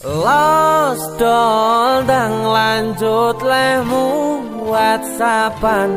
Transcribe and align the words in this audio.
Los 0.00 0.96
dong 1.20 2.48
lanjut 2.48 3.36
lemu 3.44 4.08
WhatsAppan. 4.64 5.90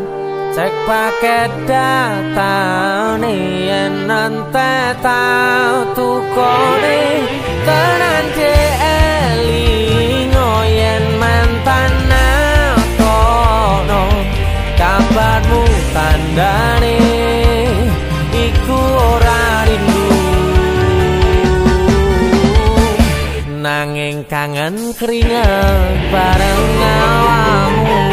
Cek 0.51 0.73
paket 0.83 1.51
data 1.63 2.55
nian 3.15 4.03
nanti 4.03 4.75
tau 4.99 5.87
tuko 5.95 6.55
tenan 7.63 8.25
je 8.35 8.59
ngoyen 10.35 11.03
mantan 11.15 11.91
nato 12.11 13.23
no 13.87 14.03
kabarmu 14.75 15.63
tanda 15.95 16.55
nih 16.83 17.02
nanging 23.63 24.27
kangen 24.27 24.91
keringet 24.99 25.97
bareng 26.11 26.65
awamu 26.83 28.12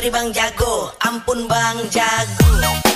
Sorry 0.00 0.08
bang 0.16 0.32
jago, 0.32 0.96
ampun 1.04 1.44
bang 1.44 1.76
jago. 1.92 2.89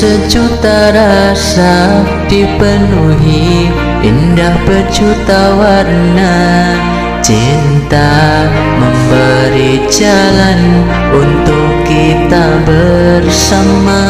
Sejuta 0.00 0.96
rasa 0.96 2.00
dipenuhi 2.24 3.68
Indah 4.00 4.56
berjuta 4.64 5.60
warna. 5.60 6.72
Cinta 7.20 8.48
memberi 8.80 9.84
jalan 9.92 10.88
untuk 11.12 11.84
kita 11.84 12.64
bersama. 12.64 14.00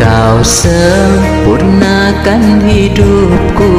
Kau 0.00 0.40
sempurnakan 0.40 2.64
hidupku 2.64 3.76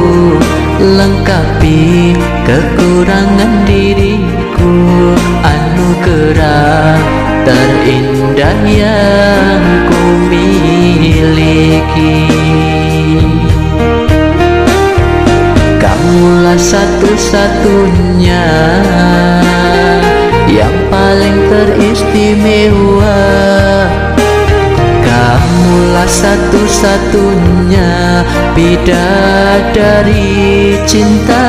Lengkapi 0.78 2.14
kekurangan 2.46 3.66
diriku 3.66 4.70
Anugerah 5.42 7.21
terindah 7.46 8.58
yang 8.66 9.62
ku 9.90 10.02
miliki 10.30 12.30
Kamulah 15.78 16.58
satu-satunya 16.58 18.46
Yang 20.52 20.76
paling 20.92 21.36
teristimewa. 21.48 23.24
Kamulah 25.02 26.08
satu-satunya 26.08 27.90
bidadari 28.52 30.28
cinta 30.84 31.48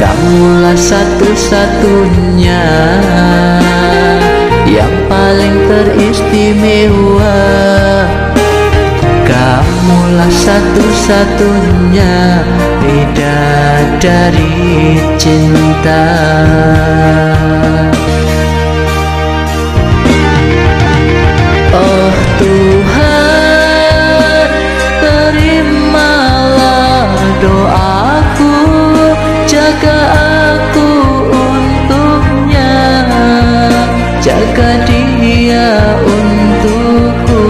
Kamulah 0.00 0.80
satu-satunya 0.80 2.64
Yang 4.64 4.94
paling 5.12 5.56
teristimewa. 5.68 7.36
Kamulah 9.28 10.32
satu-satunya 10.32 12.40
bidadari 12.80 14.96
cinta 15.20 16.08
dia 34.60 35.96
untukku. 36.04 37.48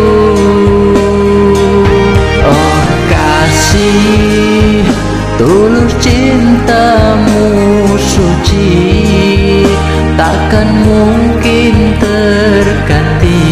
Oh 2.46 2.82
kasih, 3.10 4.86
tulus 5.34 5.94
cintamu 5.98 7.50
suci, 7.98 9.66
takkan 10.14 10.70
mungkin 10.86 11.98
terganti 11.98 13.42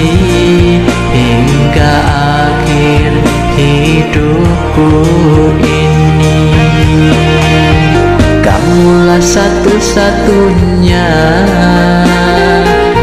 hingga 1.10 1.94
akhir 2.46 3.10
hidupku 3.58 4.90
ini. 5.66 6.46
Kamulah 8.38 9.22
satu-satunya 9.22 11.10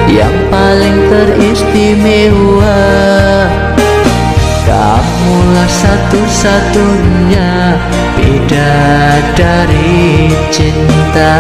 yang 0.10 0.34
paling 0.54 0.98
teristimewa. 1.10 2.82
Kamulah 4.66 5.70
satu-satunya 5.70 7.78
bidadari 8.18 10.34
cinta. 10.50 11.38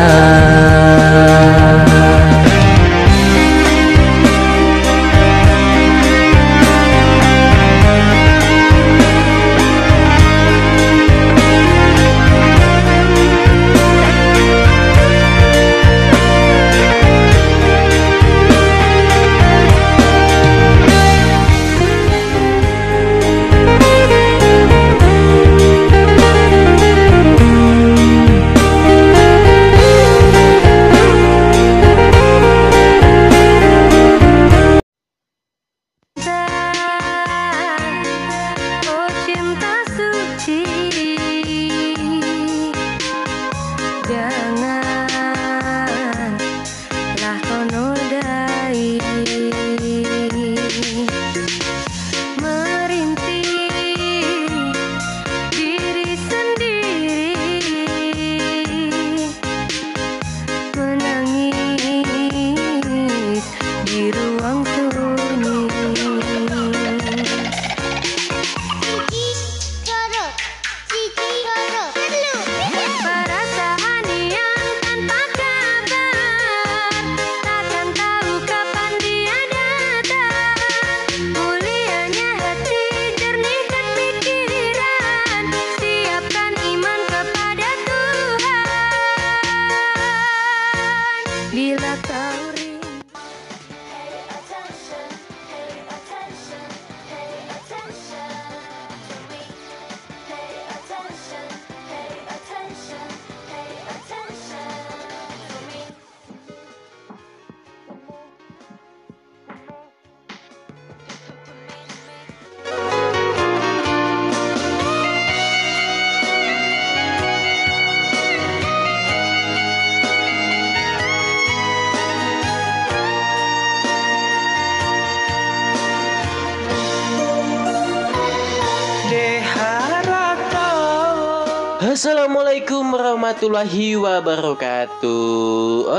Warahmatullahi 133.36 133.99
wabarakatuh. 133.99 135.27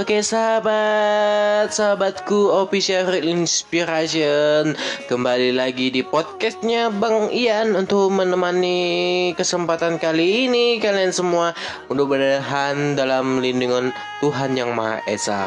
Oke 0.00 0.24
sahabat 0.24 1.68
Sahabatku 1.68 2.48
Official 2.64 3.12
Inspiration. 3.12 4.72
Kembali 5.04 5.52
lagi 5.52 5.92
di 5.92 6.00
podcastnya 6.00 6.88
Bang 6.88 7.28
Ian 7.28 7.76
Untuk 7.76 8.08
menemani 8.08 9.36
kesempatan 9.36 10.00
kali 10.00 10.48
ini 10.48 10.80
Kalian 10.80 11.12
semua. 11.12 11.52
Mudah-mudahan 11.92 12.96
dalam 12.96 13.44
lindungan 13.44 13.92
Tuhan 14.24 14.56
Yang 14.56 14.72
Maha 14.72 15.04
Esa. 15.04 15.44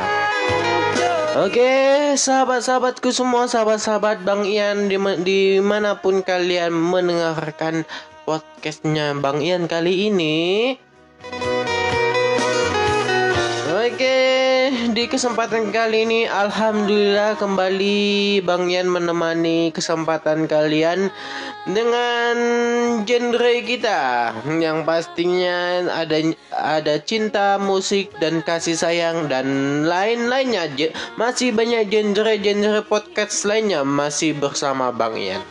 Oke, 1.41 2.13
sahabat-sahabatku 2.21 3.09
semua, 3.09 3.49
sahabat-sahabat 3.49 4.21
Bang 4.21 4.45
Ian 4.45 4.93
dim- 4.93 5.25
di 5.25 5.57
mana 5.57 5.97
pun 5.97 6.21
kalian 6.21 6.69
mendengarkan 6.69 7.81
podcastnya 8.29 9.17
Bang 9.17 9.41
Ian 9.41 9.65
kali 9.65 10.13
ini. 10.13 10.37
Oke, 13.99 14.71
di 14.95 15.11
kesempatan 15.11 15.75
kali 15.75 16.07
ini 16.07 16.23
Alhamdulillah 16.23 17.35
kembali 17.35 18.39
Bang 18.47 18.71
Yan 18.71 18.87
menemani 18.87 19.75
kesempatan 19.75 20.47
kalian 20.47 21.11
dengan 21.67 22.35
genre 23.03 23.55
kita 23.59 24.31
yang 24.55 24.87
pastinya 24.87 25.83
ada 25.91 26.31
ada 26.47 26.95
cinta, 27.03 27.59
musik 27.59 28.15
dan 28.23 28.39
kasih 28.39 28.79
sayang 28.79 29.27
dan 29.27 29.83
lain-lainnya. 29.83 30.71
Masih 31.19 31.51
banyak 31.51 31.91
genre-genre 31.91 32.87
podcast 32.87 33.43
lainnya 33.43 33.83
masih 33.83 34.31
bersama 34.31 34.95
Bang 34.95 35.19
Yan. 35.19 35.43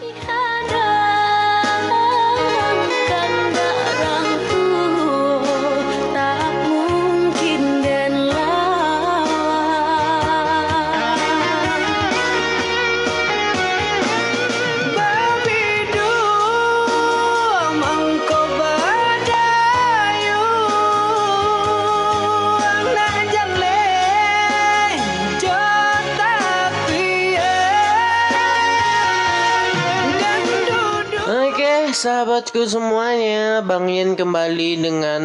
Sahabatku 31.98 32.62
semuanya, 32.62 33.58
Bang 33.66 33.90
Yen 33.90 34.14
kembali 34.14 34.86
dengan 34.86 35.22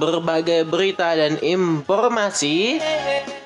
berbagai 0.00 0.64
berita 0.64 1.12
dan 1.12 1.36
informasi. 1.44 2.80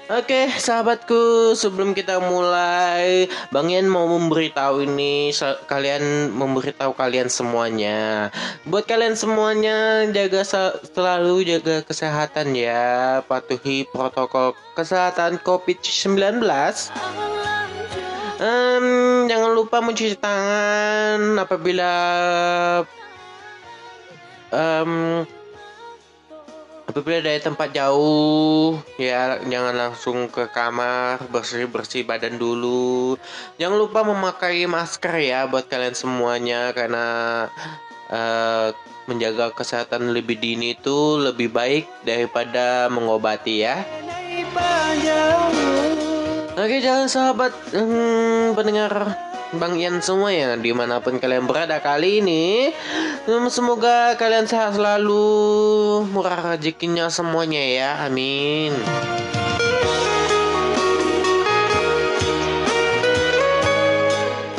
Oke, 0.07 0.47
sahabatku, 0.55 1.51
sebelum 1.59 1.99
kita 1.99 2.23
mulai, 2.23 3.27
Bang 3.51 3.75
Yen 3.75 3.91
mau 3.91 4.07
memberitahu 4.07 4.87
ini 4.87 5.35
kalian 5.67 6.31
memberitahu 6.31 6.95
kalian 6.95 7.27
semuanya. 7.27 8.31
Buat 8.71 8.87
kalian 8.87 9.19
semuanya 9.19 10.07
jaga 10.15 10.47
selalu 10.87 11.43
jaga 11.43 11.83
kesehatan 11.83 12.55
ya, 12.55 13.19
patuhi 13.27 13.83
protokol 13.91 14.55
kesehatan 14.79 15.43
COVID-19. 15.43 16.39
Jangan 19.27 19.51
lupa 19.53 19.83
mencuci 19.83 20.15
tangan 20.17 21.35
apabila 21.43 21.93
em, 24.55 25.23
apabila 26.87 27.19
dari 27.21 27.41
tempat 27.43 27.75
jauh. 27.75 28.79
Ya 28.97 29.43
jangan 29.43 29.75
langsung 29.75 30.31
ke 30.31 30.47
kamar 30.51 31.27
bersih 31.29 31.67
bersih 31.67 32.07
badan 32.07 32.39
dulu. 32.39 33.19
Jangan 33.59 33.77
lupa 33.77 34.07
memakai 34.07 34.65
masker 34.71 35.15
ya 35.19 35.51
buat 35.51 35.67
kalian 35.67 35.99
semuanya 35.99 36.71
karena 36.71 37.07
eh, 38.11 38.71
menjaga 39.07 39.55
kesehatan 39.55 40.11
lebih 40.11 40.39
dini 40.39 40.75
itu 40.75 41.19
lebih 41.19 41.55
baik 41.55 41.87
daripada 42.03 42.91
mengobati 42.91 43.63
ya 43.63 43.87
Oke 46.57 46.81
jangan 46.81 47.05
sahabat 47.05 47.53
hmm, 47.77 48.57
pendengar 48.57 49.13
Bang 49.61 49.77
Ian 49.77 50.01
semua 50.01 50.33
ya 50.33 50.57
di 50.57 50.73
mana 50.73 51.05
pun 51.05 51.21
kalian 51.21 51.45
berada 51.45 51.85
kali 51.85 52.25
ini 52.25 52.73
Semoga 53.53 54.17
kalian 54.17 54.49
sehat 54.49 54.81
selalu 54.81 55.21
Murah 56.09 56.57
rezekinya 56.57 57.13
semuanya 57.13 57.61
ya 57.61 58.09
amin. 58.09 58.73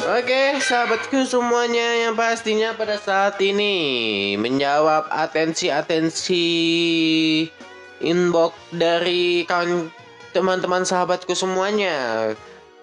Oke 0.06 0.62
sahabatku 0.62 1.26
semuanya 1.26 2.06
yang 2.06 2.14
pastinya 2.14 2.78
pada 2.78 3.02
saat 3.02 3.42
ini 3.42 4.38
Menjawab 4.38 5.10
atensi-atensi 5.10 6.46
inbox 8.06 8.54
dari 8.70 9.50
kawan 9.50 9.90
teman-teman 10.38 10.86
sahabatku 10.86 11.34
semuanya. 11.34 12.30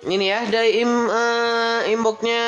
Ini 0.03 0.27
ya 0.27 0.41
dari 0.51 0.83
im, 0.83 0.91
eh, 1.07 1.95
inboxnya 1.95 2.43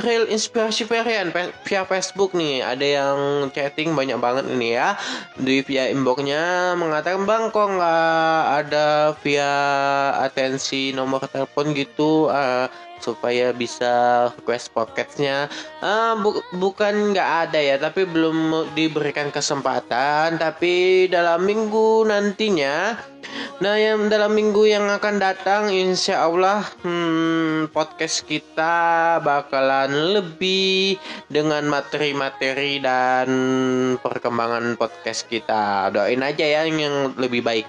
Real 0.00 0.24
Inspirasi 0.24 0.88
Varian 0.88 1.34
via 1.66 1.82
Facebook 1.84 2.32
nih. 2.32 2.64
Ada 2.64 2.86
yang 2.86 3.18
chatting 3.52 3.92
banyak 3.92 4.16
banget 4.22 4.48
ini 4.48 4.78
ya 4.78 4.96
di 5.36 5.60
via 5.66 5.90
inboxnya 5.90 6.72
mengatakan 6.78 7.28
bang 7.28 7.52
kok 7.52 7.68
nggak 7.76 8.42
ada 8.64 9.12
via 9.20 9.52
atensi 10.22 10.96
nomor 10.96 11.20
telepon 11.28 11.74
gitu 11.76 12.32
eh, 12.32 12.70
supaya 13.02 13.50
bisa 13.50 13.92
request 14.38 14.70
podcastnya 14.70 15.50
Ah, 15.82 16.14
bu- 16.14 16.40
bukan 16.54 17.10
nggak 17.10 17.30
ada 17.50 17.58
ya 17.58 17.76
tapi 17.76 18.06
belum 18.06 18.70
diberikan 18.72 19.34
kesempatan. 19.34 20.38
Tapi 20.38 21.06
dalam 21.10 21.42
minggu 21.42 22.06
nantinya 22.06 23.10
nah 23.62 23.78
yang 23.78 24.10
dalam 24.10 24.34
minggu 24.34 24.66
yang 24.66 24.90
akan 24.90 25.22
datang 25.22 25.70
insya 25.70 26.26
Allah 26.26 26.66
hmm, 26.82 27.70
podcast 27.70 28.26
kita 28.26 29.16
bakalan 29.22 30.18
lebih 30.18 30.98
dengan 31.30 31.62
materi-materi 31.70 32.82
dan 32.82 33.28
perkembangan 34.02 34.74
podcast 34.74 35.30
kita. 35.30 35.94
Doain 35.94 36.20
aja 36.20 36.42
ya 36.42 36.66
yang 36.66 37.14
lebih 37.14 37.40
baik 37.46 37.66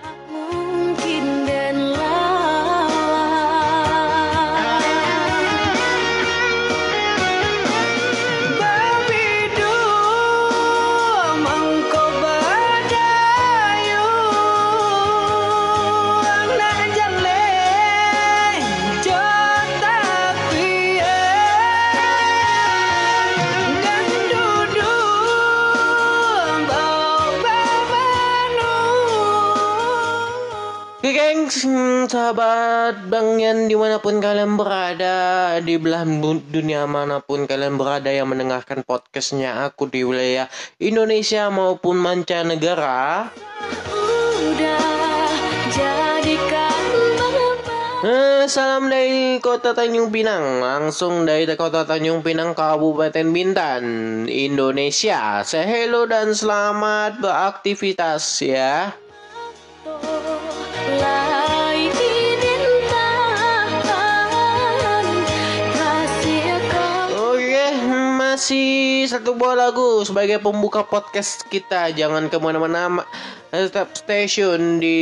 Sahabat 31.43 33.11
Bang 33.11 33.35
Yan 33.35 33.67
di 33.67 33.75
mana 33.75 33.99
pun 33.99 34.23
kalian 34.23 34.55
berada 34.55 35.51
Di 35.59 35.75
belahan 35.75 36.23
dunia 36.47 36.87
mana 36.87 37.19
pun 37.19 37.43
kalian 37.43 37.75
berada 37.75 38.07
yang 38.07 38.31
mendengarkan 38.31 38.79
podcastnya 38.87 39.67
aku 39.67 39.91
di 39.91 40.07
wilayah 40.07 40.47
Indonesia 40.79 41.51
maupun 41.51 41.99
mancanegara. 41.99 43.27
Udah 43.91 44.93
Eh, 48.03 48.43
Salam 48.51 48.91
dari 48.91 49.39
kota 49.39 49.71
Tanjung 49.71 50.11
Pinang 50.11 50.59
Langsung 50.59 51.23
dari 51.23 51.47
kota 51.55 51.87
Tanjung 51.87 52.19
Pinang 52.19 52.51
Kabupaten 52.51 53.27
Bintan 53.31 53.83
Indonesia. 54.27 55.39
Say 55.47 55.63
hello 55.63 56.03
dan 56.03 56.35
selamat 56.35 57.23
beraktivitas 57.23 58.43
ya 58.43 58.91
masih 68.43 69.07
satu 69.07 69.39
buah 69.39 69.55
lagu 69.55 70.03
sebagai 70.03 70.35
pembuka 70.35 70.83
podcast 70.83 71.47
kita. 71.47 71.95
Jangan 71.95 72.27
ke 72.27 72.35
mana-mana, 72.43 72.91
ma- 72.91 73.07
tetap 73.47 73.95
stay-tune 73.95 74.83
di 74.83 74.99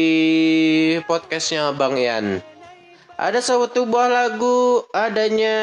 podcastnya 1.10 1.74
Bang 1.74 1.98
Ian. 1.98 2.38
Ada 3.18 3.42
satu 3.42 3.90
buah 3.90 4.14
lagu 4.14 4.86
adanya 4.94 5.58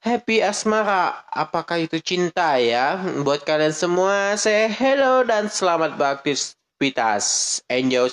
Happy 0.00 0.40
Asmara. 0.40 1.20
Apakah 1.36 1.84
itu 1.84 2.00
cinta 2.00 2.56
ya? 2.56 2.96
Buat 3.20 3.44
kalian 3.44 3.76
semua, 3.76 4.32
say 4.40 4.64
hello 4.64 5.20
dan 5.20 5.52
selamat 5.52 6.00
beraktivitas. 6.00 7.60
Enjoy, 7.68 8.08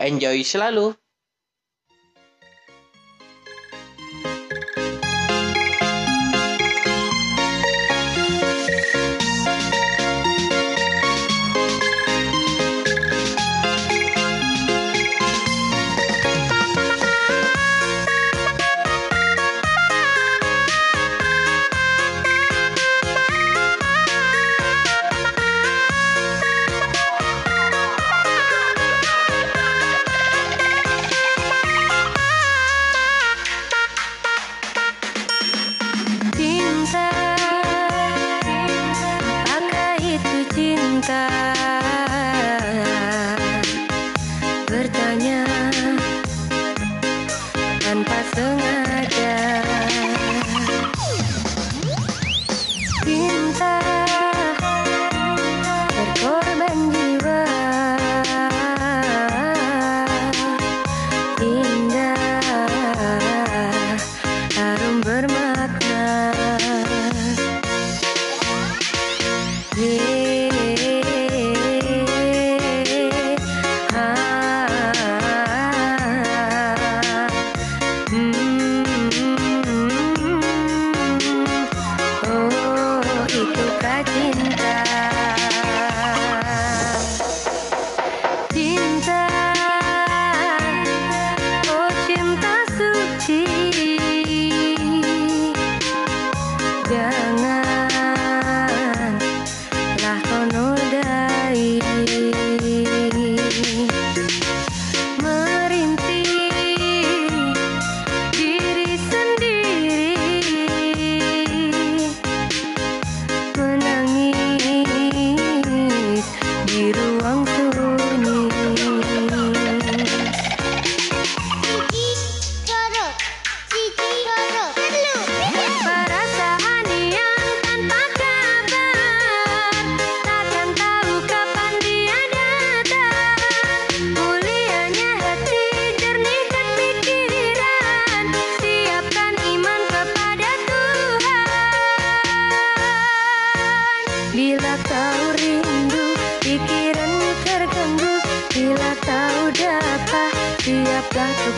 enjoy 0.00 0.40
selalu. 0.40 0.96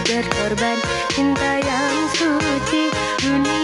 Berkorban. 0.05 0.78
Cinta 1.12 1.59
yang 1.61 1.97
suci 2.14 2.93
Dunia 3.22 3.57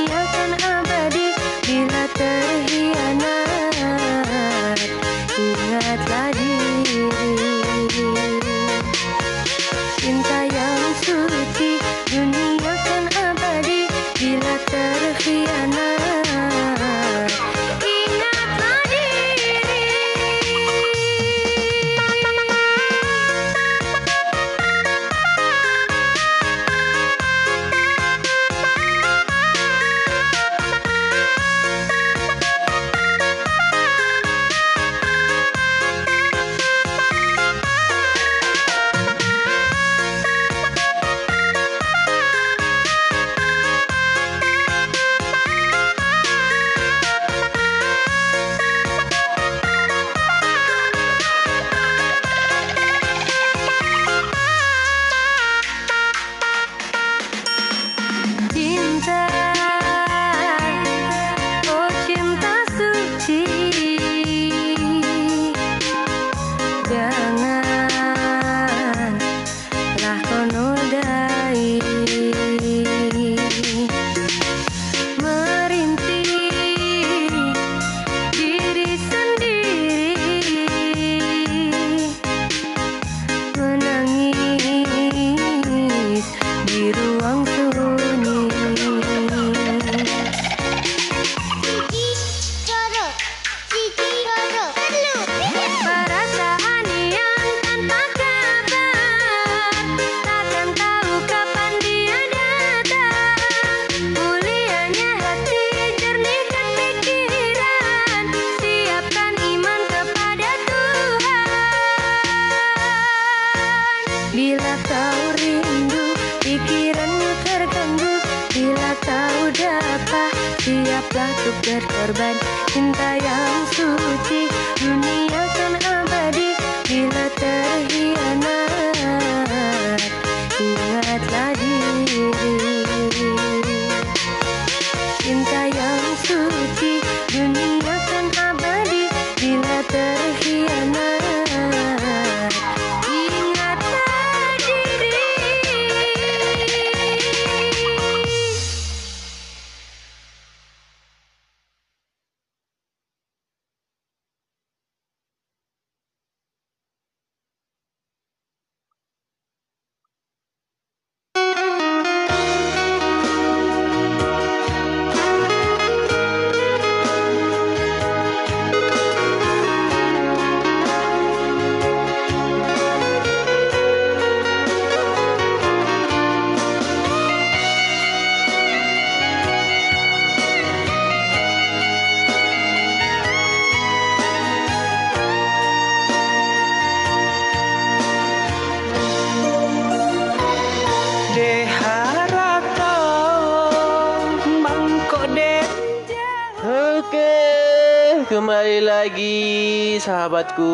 sahabatku, 200.24 200.72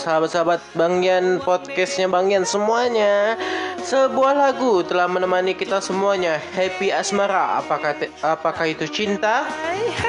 sahabat-sahabat 0.00 0.64
Bang 0.72 1.04
Yan, 1.04 1.44
podcastnya 1.44 2.08
Bang 2.08 2.32
Yan 2.32 2.48
semuanya. 2.48 3.36
Sebuah 3.84 4.32
lagu 4.32 4.80
telah 4.80 5.04
menemani 5.04 5.52
kita 5.52 5.84
semuanya. 5.84 6.40
Happy 6.56 6.88
Asmara, 6.88 7.60
apakah 7.60 7.92
apakah 8.24 8.64
itu 8.64 8.88
cinta? 8.88 9.44
Oke 9.44 9.68
gengs, 9.92 10.07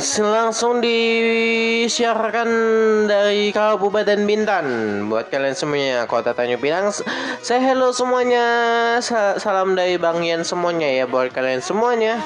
langsung 0.00 0.80
disiarkan 0.80 2.48
dari 3.04 3.52
Kabupaten 3.52 4.24
Bintan. 4.24 4.66
Buat 5.12 5.28
kalian 5.28 5.52
semuanya, 5.52 6.08
Kota 6.08 6.32
Tanjung 6.32 6.56
Pinang 6.56 6.88
Saya 7.44 7.60
hello 7.60 7.92
semuanya. 7.92 8.44
Sa- 9.04 9.36
Salam 9.36 9.76
dari 9.76 10.00
Bang 10.00 10.24
Yan 10.24 10.40
semuanya 10.40 10.88
ya 10.88 11.04
Buat 11.04 11.36
kalian 11.36 11.60
semuanya. 11.60 12.16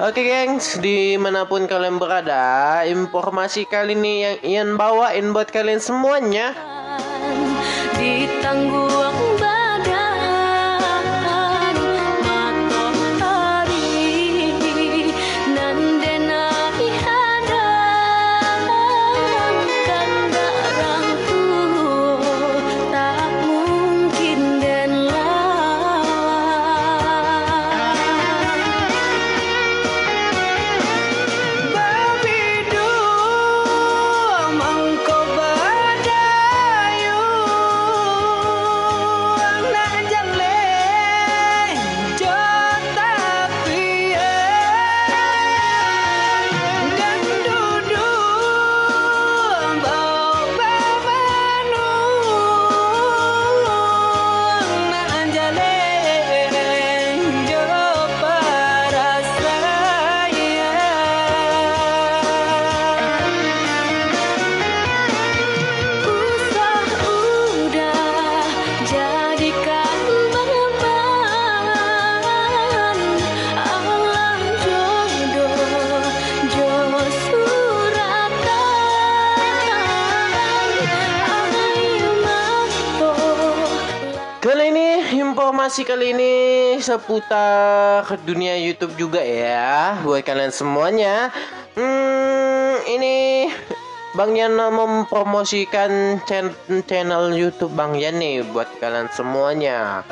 Oke 0.00 0.24
gengs, 0.24 0.80
di 0.80 1.20
mana 1.20 1.44
pun 1.44 1.68
kalian 1.68 2.00
berada 2.00 2.80
Informasi 2.88 3.68
kali 3.68 3.92
ini 3.92 4.24
yang 4.24 4.40
Ian 4.40 4.80
bawain 4.80 5.36
buat 5.36 5.52
kalian 5.52 5.76
semuanya 5.76 6.56
informasi 85.70 85.86
kali 85.86 86.06
ini 86.18 86.34
seputar 86.82 88.02
dunia 88.26 88.58
YouTube 88.58 88.90
juga 88.98 89.22
ya 89.22 90.02
buat 90.02 90.26
kalian 90.26 90.50
semuanya. 90.50 91.30
Hmm, 91.78 92.74
ini 92.90 93.46
Bang 94.18 94.34
Yan 94.34 94.58
mempromosikan 94.58 96.18
chan- 96.26 96.58
channel 96.90 97.30
YouTube 97.38 97.70
Bang 97.78 97.94
Yan 97.94 98.18
nih 98.18 98.42
buat 98.50 98.66
kalian 98.82 99.14
semuanya. 99.14 100.02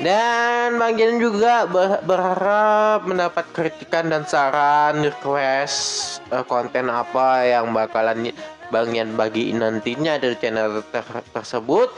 Dan 0.00 0.80
Bang 0.80 0.96
Yan 0.96 1.20
juga 1.20 1.68
ber- 1.68 2.00
berharap 2.08 3.04
mendapat 3.04 3.44
kritikan 3.52 4.08
dan 4.08 4.24
saran 4.24 5.04
request 5.04 6.24
eh, 6.32 6.40
konten 6.48 6.88
apa 6.88 7.44
yang 7.44 7.76
bakalan 7.76 8.32
Bang 8.72 8.96
Yan 8.96 9.20
bagiin 9.20 9.60
nantinya 9.60 10.16
dari 10.16 10.32
channel 10.40 10.80
ter- 10.88 11.28
tersebut. 11.28 11.92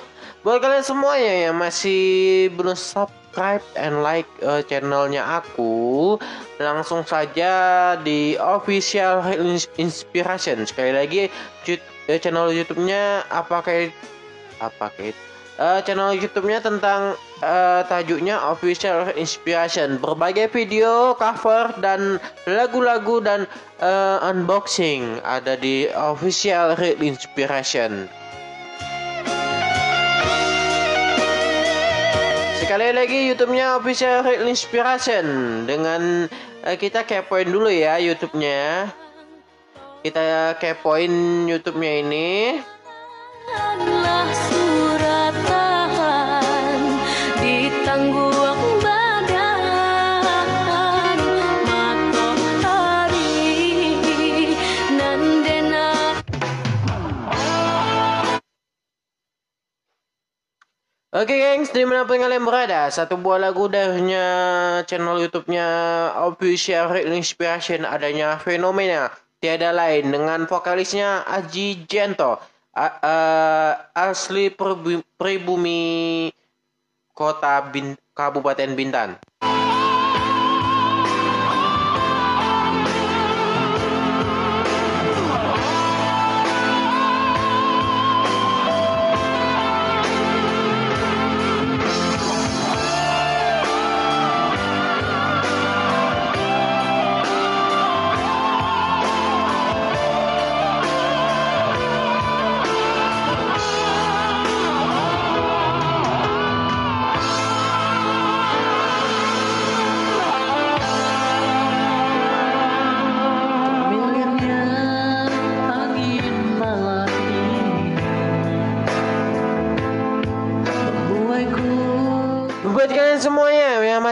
Buat 0.45 0.61
kalian 0.61 0.85
semuanya 0.85 1.49
yang 1.49 1.57
masih 1.57 2.53
belum 2.53 2.77
subscribe 2.77 3.65
and 3.81 4.05
like 4.05 4.29
eh, 4.45 4.61
channelnya 4.69 5.25
aku, 5.41 6.21
langsung 6.61 7.01
saja 7.01 7.97
di 8.05 8.37
official 8.37 9.25
Ins- 9.41 9.73
inspiration. 9.81 10.69
Sekali 10.69 10.93
lagi 10.93 11.33
eh, 11.65 12.19
channel 12.21 12.53
YouTube-nya 12.53 13.25
apa 13.33 13.65
kayak 13.65 13.97
apa 14.61 14.93
kayak 14.93 15.17
eh, 15.57 15.81
channel 15.81 16.13
YouTube-nya 16.13 16.61
tentang 16.61 17.17
eh, 17.41 17.81
tajuknya 17.89 18.37
official 18.45 19.17
inspiration. 19.17 19.97
Berbagai 19.97 20.53
video, 20.53 21.17
cover 21.17 21.73
dan 21.81 22.21
lagu-lagu 22.45 23.17
dan 23.25 23.49
eh, 23.81 24.29
unboxing 24.29 25.25
ada 25.25 25.57
di 25.57 25.89
official 25.89 26.77
Real 26.77 27.01
Inspiration. 27.01 28.13
Sekali 32.75 32.91
lagi 32.91 33.31
YouTube-nya 33.31 33.79
official 33.79 34.27
Real 34.27 34.51
Inspiration 34.51 35.23
dengan 35.63 36.27
eh, 36.67 36.75
kita 36.75 37.07
kepoin 37.07 37.47
dulu 37.47 37.71
ya 37.71 38.03
YouTube-nya. 38.03 38.91
Kita 40.03 40.59
kepoin 40.59 41.47
YouTube-nya 41.47 41.93
ini. 42.03 42.59
Adalah 43.47 44.27
suratan 44.51 45.74
Oke 61.15 61.39
gengs, 61.39 61.71
di 61.71 61.87
mana 61.87 62.03
pun 62.03 62.19
kalian 62.19 62.43
berada, 62.43 62.91
satu 62.91 63.15
buah 63.15 63.39
lagu 63.39 63.71
darinya 63.71 64.27
channel 64.83 65.23
YouTube-nya 65.23 65.63
Official 66.27 66.91
Inspiration 67.07 67.87
adanya 67.87 68.35
fenomena 68.43 69.15
tiada 69.39 69.71
lain 69.71 70.11
dengan 70.11 70.43
vokalisnya 70.51 71.23
Aji 71.23 71.87
Jento 71.87 72.43
A- 72.75 72.99
eh, 72.99 73.73
asli 73.95 74.51
pribumi 75.15 76.35
kota 77.15 77.63
Bin- 77.71 77.95
Kabupaten 78.11 78.75
Bintan. 78.75 79.15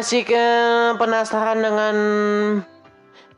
Masih 0.03 0.27
ke 0.27 0.47
penasaran 0.99 1.63
dengan 1.63 1.97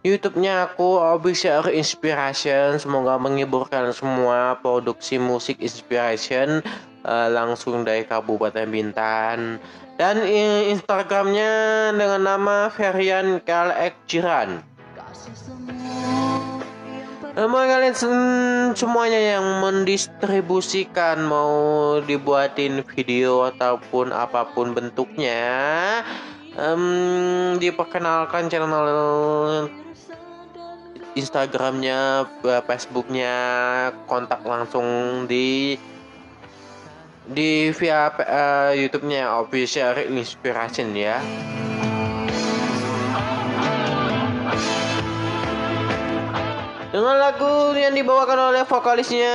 YouTube-nya 0.00 0.64
aku 0.64 0.96
Official 0.96 1.68
Inspiration 1.68 2.80
semoga 2.80 3.20
menghibur 3.20 3.68
kalian 3.68 3.92
semua 3.92 4.56
produksi 4.64 5.20
musik 5.20 5.60
inspiration 5.60 6.64
eh, 7.04 7.28
langsung 7.28 7.84
dari 7.84 8.08
Kabupaten 8.08 8.64
Bintan 8.72 9.60
dan 10.00 10.24
eh, 10.24 10.72
Instagramnya 10.72 11.92
dengan 12.00 12.32
nama 12.32 12.72
Ferian 12.72 13.44
Kalek 13.44 14.00
Jiran. 14.08 14.64
Mau 17.36 17.60
kalian 17.60 17.92
sem- 17.92 18.72
semuanya 18.72 19.36
yang 19.36 19.60
mendistribusikan 19.60 21.28
mau 21.28 21.52
dibuatin 22.00 22.80
video 22.88 23.52
ataupun 23.52 24.16
apa 24.16 24.48
pun 24.56 24.72
bentuknya 24.72 25.52
em, 26.59 27.59
diperkenalkan 27.59 28.50
channel 28.50 28.72
Instagramnya, 31.14 32.26
eh, 32.42 32.62
Facebooknya, 32.66 33.36
kontak 34.11 34.42
langsung 34.42 34.86
di 35.30 35.78
di 37.24 37.70
via 37.72 38.11
eh, 38.20 38.84
YouTube-nya 38.84 39.38
Official 39.40 40.11
Inspiration 40.11 40.90
ya. 40.92 41.22
Dengan 46.95 47.18
lagu 47.18 47.74
yang 47.74 47.90
dibawakan 47.90 48.55
oleh 48.55 48.62
vokalisnya 48.62 49.34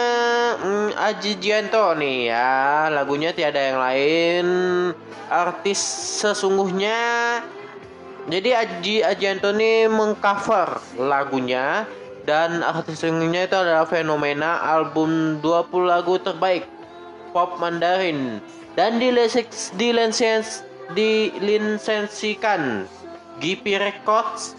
mm, 0.64 0.96
Aji 0.96 1.44
Gianto 1.44 1.92
nih 1.92 2.32
ya. 2.32 2.88
Lagunya 2.88 3.36
tiada 3.36 3.60
yang 3.60 3.84
lain. 3.84 4.48
Artis 5.28 5.76
sesungguhnya. 6.24 6.96
Jadi 8.32 8.56
Aji 8.56 8.96
Ajianto 9.04 9.52
ini 9.52 9.92
mengcover 9.92 10.80
lagunya. 10.96 11.84
Dan 12.24 12.64
artis 12.64 13.04
sesungguhnya 13.04 13.52
itu 13.52 13.60
adalah 13.60 13.84
fenomena 13.84 14.64
album 14.64 15.44
20 15.44 15.84
lagu 15.84 16.16
terbaik 16.16 16.64
Pop 17.36 17.60
Mandarin. 17.60 18.40
Dan 18.80 19.04
dileseks, 19.04 19.76
dilensens, 19.76 20.64
dilisensikan 20.96 22.88
GP 23.44 23.84
Records 23.84 24.56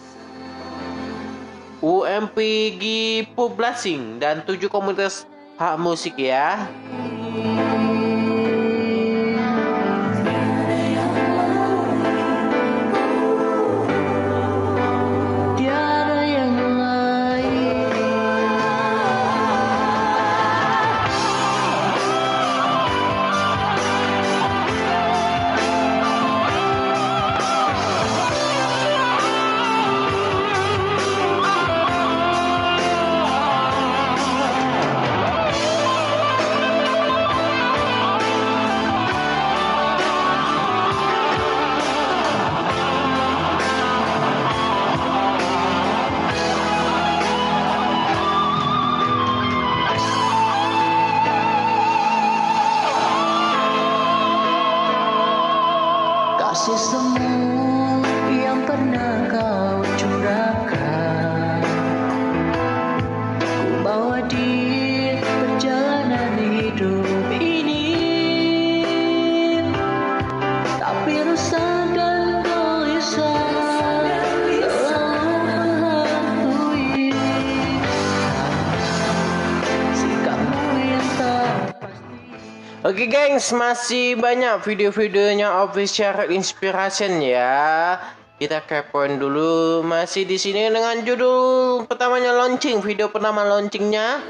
UMPG 1.80 2.84
Publishing 3.32 4.20
dan 4.20 4.44
tujuh 4.44 4.68
komunitas 4.68 5.24
hak 5.56 5.80
musik 5.80 6.16
ya. 6.20 6.68
Gengs, 83.41 83.57
masih 83.57 84.20
banyak 84.20 84.61
video-videonya 84.68 85.64
official 85.64 86.28
inspiration 86.28 87.24
ya. 87.24 87.97
Kita 88.36 88.61
kepoin 88.68 89.16
dulu 89.16 89.80
masih 89.80 90.28
di 90.28 90.36
sini 90.36 90.68
dengan 90.68 91.01
judul 91.01 91.88
pertamanya 91.88 92.36
launching, 92.36 92.84
video 92.84 93.09
pertama 93.09 93.41
launchingnya. 93.49 94.20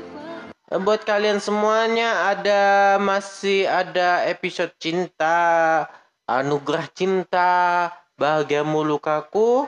Buat 0.70 1.02
kalian 1.02 1.42
semuanya 1.42 2.30
ada 2.30 2.62
masih 3.02 3.66
ada 3.66 4.30
episode 4.30 4.78
cinta, 4.78 5.90
anugerah 6.30 6.86
cinta, 6.94 7.90
bahagiamu 8.14 8.86
lukaku. 8.86 9.66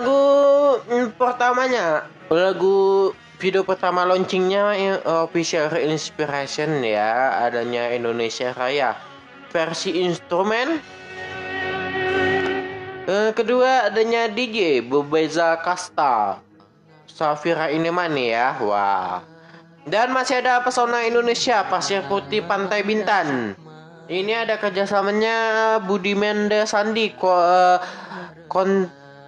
Lagu 0.00 0.80
mm, 0.88 1.12
pertamanya, 1.20 2.08
lagu 2.32 3.12
video 3.36 3.68
pertama 3.68 4.08
launchingnya 4.08 4.72
eh, 4.72 4.96
official 5.04 5.76
inspiration 5.76 6.80
ya, 6.80 7.36
adanya 7.44 7.92
Indonesia 7.92 8.56
Raya 8.56 8.96
versi 9.52 10.00
instrumen. 10.00 10.80
Eh, 13.04 13.30
kedua 13.36 13.92
adanya 13.92 14.24
DJ 14.32 14.88
Bebeza 14.88 15.60
Kasta, 15.60 16.40
Safira 17.04 17.68
Ineman 17.68 18.16
ya, 18.16 18.56
wah. 18.64 19.20
Dan 19.84 20.16
masih 20.16 20.40
ada 20.40 20.64
pesona 20.64 21.04
Indonesia 21.04 21.60
Pasir 21.68 22.00
Putih 22.08 22.40
Pantai 22.40 22.88
Bintan. 22.88 23.52
Ini 24.08 24.48
ada 24.48 24.56
kerjasamanya 24.56 25.76
Budi 25.84 26.16
Mendes 26.16 26.72
Sandi 26.72 27.12
ko, 27.12 27.36
eh, 27.36 27.76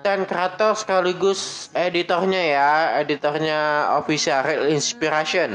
konten 0.03 0.27
kreator 0.27 0.75
sekaligus 0.75 1.71
editornya 1.79 2.43
ya, 2.43 2.71
editornya 2.99 3.87
official 4.03 4.43
Real 4.43 4.67
Inspiration. 4.67 5.55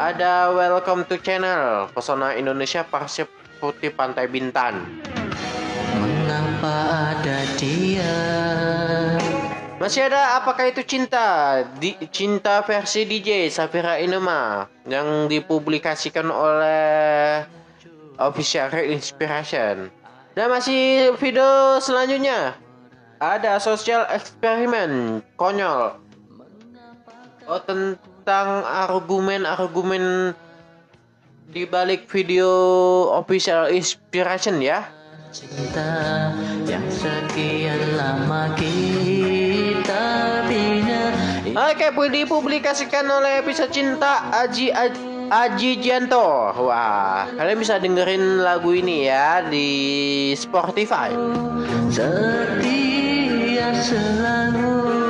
Ada 0.00 0.48
Welcome 0.56 1.04
to 1.04 1.20
Channel 1.20 1.92
Pesona 1.92 2.32
Indonesia 2.32 2.80
Pasir 2.80 3.28
Putih 3.60 3.92
Pantai 3.92 4.24
Bintan. 4.24 5.04
Mengapa 6.00 7.12
ada 7.12 7.44
dia 7.60 8.16
Masih 9.76 10.08
ada 10.08 10.40
apakah 10.40 10.72
itu 10.72 10.80
cinta? 10.88 11.60
Di, 11.76 12.00
cinta 12.08 12.64
versi 12.64 13.04
DJ 13.04 13.52
Safira 13.52 14.00
Inema 14.00 14.64
yang 14.88 15.28
dipublikasikan 15.28 16.24
oleh 16.24 17.44
Official 18.16 18.72
Real 18.72 18.96
Inspiration. 18.96 19.92
Dan 20.32 20.48
masih 20.48 21.12
video 21.20 21.76
selanjutnya 21.84 22.69
ada 23.20 23.60
social 23.60 24.08
eksperimen 24.08 25.20
konyol. 25.36 25.92
Oh 27.44 27.60
tentang 27.60 28.64
argumen-argumen 28.64 30.32
di 31.52 31.68
balik 31.68 32.08
video 32.08 32.48
Official 33.20 33.68
Inspiration 33.68 34.64
ya. 34.64 34.88
Cinta 35.30 36.32
yang 36.66 36.88
sekian 36.90 37.94
lama 37.94 38.50
kita 38.58 40.02
bina 40.50 41.14
Oke, 41.70 41.86
dipublikasikan 41.94 43.06
oleh 43.06 43.38
episode 43.38 43.70
cinta 43.70 44.26
Aji 44.34 44.74
Aji, 44.74 45.19
Aji 45.30 45.78
Janto. 45.78 46.50
Wah, 46.58 47.30
kalian 47.38 47.62
bisa 47.62 47.78
dengerin 47.78 48.42
lagu 48.42 48.74
ini 48.74 49.06
ya 49.06 49.46
di 49.46 49.70
Spotify. 50.34 51.14
Setia 51.86 53.70
selalu 53.78 55.09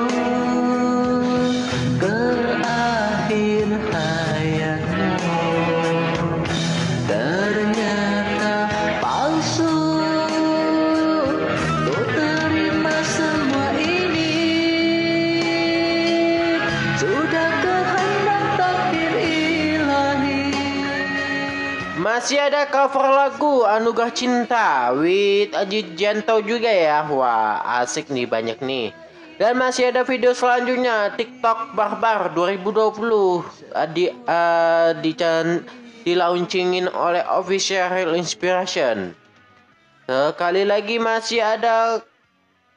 Masih 22.21 22.37
ada 22.37 22.69
cover 22.69 23.09
lagu 23.17 23.65
Anugerah 23.65 24.13
Cinta 24.13 24.93
with 24.93 25.57
Aji 25.57 25.97
Janto 25.97 26.45
juga 26.45 26.69
ya. 26.69 27.01
Wah, 27.09 27.65
asik 27.81 28.13
nih 28.13 28.29
banyak 28.29 28.61
nih. 28.61 28.93
Dan 29.41 29.57
masih 29.57 29.89
ada 29.89 30.05
video 30.05 30.37
selanjutnya 30.37 31.17
TikTok 31.17 31.73
Barbar 31.73 32.37
2020 32.37 32.77
uh, 32.77 33.41
di 33.97 34.13
uh, 34.13 34.93
di 35.01 35.17
di 36.05 36.13
launchingin 36.13 36.93
oleh 36.93 37.25
Official 37.25 38.13
Inspiration. 38.13 39.17
Sekali 40.05 40.69
lagi 40.69 41.01
masih 41.01 41.41
ada 41.41 42.05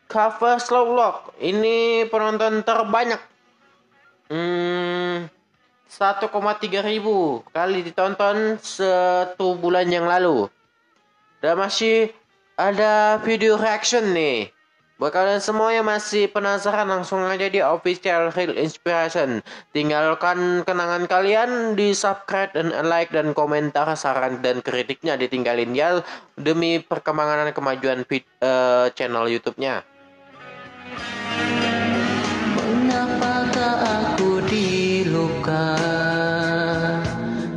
cover 0.07 0.55
Slow 0.55 0.95
Lock. 0.95 1.35
Ini 1.43 2.07
penonton 2.07 2.63
terbanyak. 2.63 3.19
Hmm, 4.31 4.92
1,3 5.93 6.25
ribu 6.81 7.45
kali 7.53 7.85
ditonton 7.85 8.57
satu 8.57 9.53
bulan 9.53 9.85
yang 9.93 10.09
lalu. 10.09 10.49
Dan 11.37 11.61
masih 11.61 12.09
ada 12.57 13.21
video 13.21 13.61
reaction 13.61 14.09
nih. 14.09 14.49
Buat 14.97 15.13
kalian 15.13 15.37
semua 15.37 15.69
yang 15.69 15.85
masih 15.85 16.33
penasaran 16.33 16.89
langsung 16.89 17.21
aja 17.29 17.45
di 17.45 17.61
official 17.61 18.33
Real 18.33 18.57
Inspiration. 18.57 19.45
Tinggalkan 19.69 20.65
kenangan 20.65 21.05
kalian 21.05 21.77
di 21.77 21.93
subscribe 21.93 22.57
dan 22.57 22.73
like 22.89 23.13
dan 23.13 23.37
komentar 23.37 23.85
saran 23.93 24.41
dan 24.41 24.65
kritiknya 24.65 25.13
ditinggalin 25.13 25.77
ya 25.77 26.01
demi 26.41 26.81
perkembangan 26.81 27.49
dan 27.49 27.53
kemajuan 27.53 27.99
vid- 28.09 28.33
eh, 28.41 28.89
channel 28.97 29.29
YouTube-nya. 29.29 29.85
Mengapakah 32.57 33.75
aku 33.81 34.41
diluka 35.03 35.75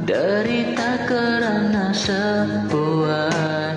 Derita 0.02 1.06
karena 1.06 1.94
sebuah 1.94 3.30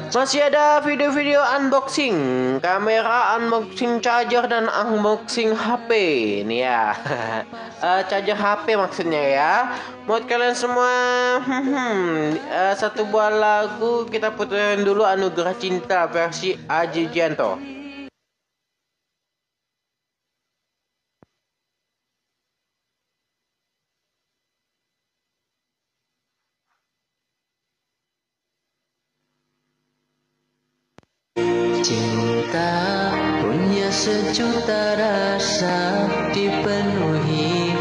Masih 0.10 0.42
ada 0.42 0.82
video-video 0.82 1.38
unboxing, 1.38 2.18
kamera 2.66 3.38
unboxing 3.38 4.02
charger 4.02 4.50
dan 4.50 4.66
unboxing 4.66 5.54
HP. 5.54 5.90
Nih 6.50 6.66
ya, 6.66 6.98
Eh, 7.80 8.02
charger 8.12 8.36
HP 8.36 8.76
maksudnya 8.76 9.24
ya. 9.24 9.54
Buat 10.04 10.28
kalian 10.28 10.58
semua, 10.58 10.92
eh, 12.58 12.74
satu 12.76 13.06
buah 13.08 13.32
lagu 13.32 14.10
kita 14.10 14.34
puterin 14.34 14.84
dulu 14.84 15.06
Anugerah 15.06 15.56
Cinta 15.56 16.10
versi 16.10 16.58
Aji 16.68 17.08
Janto. 17.14 17.79
Cinta 32.50 33.14
punya 33.46 33.94
sejuta 33.94 34.98
rasa 34.98 36.10
dipenuhi. 36.34 37.78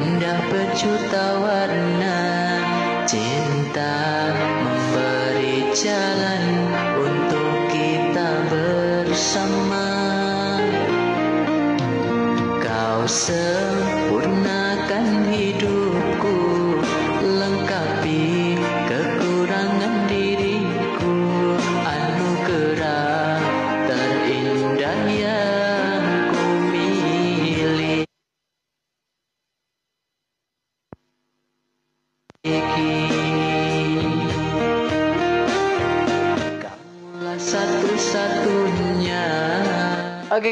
Indah 0.00 0.40
berjuta 0.48 1.24
warna 1.44 2.20
Cinta 3.04 4.32
memberi 4.64 5.76
jalan 5.76 6.09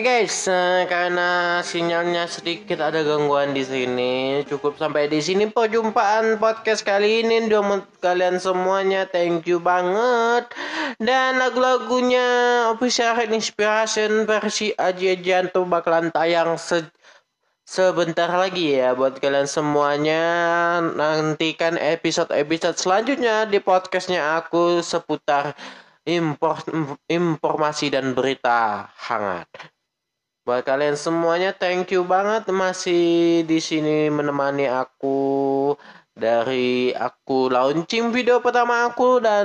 guys, 0.08 0.48
eh, 0.48 0.88
karena 0.88 1.60
sinyalnya 1.60 2.24
sedikit 2.24 2.80
ada 2.80 3.04
gangguan 3.04 3.52
di 3.52 3.60
sini, 3.60 4.40
cukup 4.48 4.80
sampai 4.80 5.04
di 5.04 5.20
sini 5.20 5.52
perjumpaan 5.52 6.40
podcast 6.40 6.80
kali 6.80 7.20
ini 7.20 7.44
untuk 7.52 7.92
kalian 8.00 8.40
semuanya. 8.40 9.04
Thank 9.04 9.44
you 9.44 9.60
banget. 9.60 10.48
Dan 10.96 11.36
lagu-lagunya 11.36 12.24
Official 12.72 13.20
Inspiration 13.28 14.24
versi 14.24 14.72
Aji 14.72 15.12
Janto 15.20 15.68
bakalan 15.68 16.08
tayang 16.08 16.56
se 16.56 16.88
sebentar 17.68 18.32
lagi 18.32 18.80
ya 18.80 18.96
buat 18.96 19.20
kalian 19.20 19.44
semuanya. 19.44 20.24
Nantikan 20.88 21.76
episode-episode 21.76 22.80
selanjutnya 22.80 23.44
di 23.44 23.60
podcastnya 23.60 24.40
aku 24.40 24.80
seputar 24.80 25.52
impor, 26.08 26.64
informasi 27.12 27.92
dan 27.92 28.16
berita 28.16 28.88
hangat. 28.96 29.77
Buat 30.48 30.64
kalian 30.64 30.96
semuanya 30.96 31.52
thank 31.52 31.92
you 31.92 32.08
banget 32.08 32.48
masih 32.48 33.44
di 33.44 33.60
sini 33.60 34.08
menemani 34.08 34.64
aku 34.64 35.76
dari 36.16 36.88
aku 36.96 37.52
launching 37.52 38.08
video 38.16 38.40
pertama 38.40 38.88
aku 38.88 39.20
dan 39.20 39.44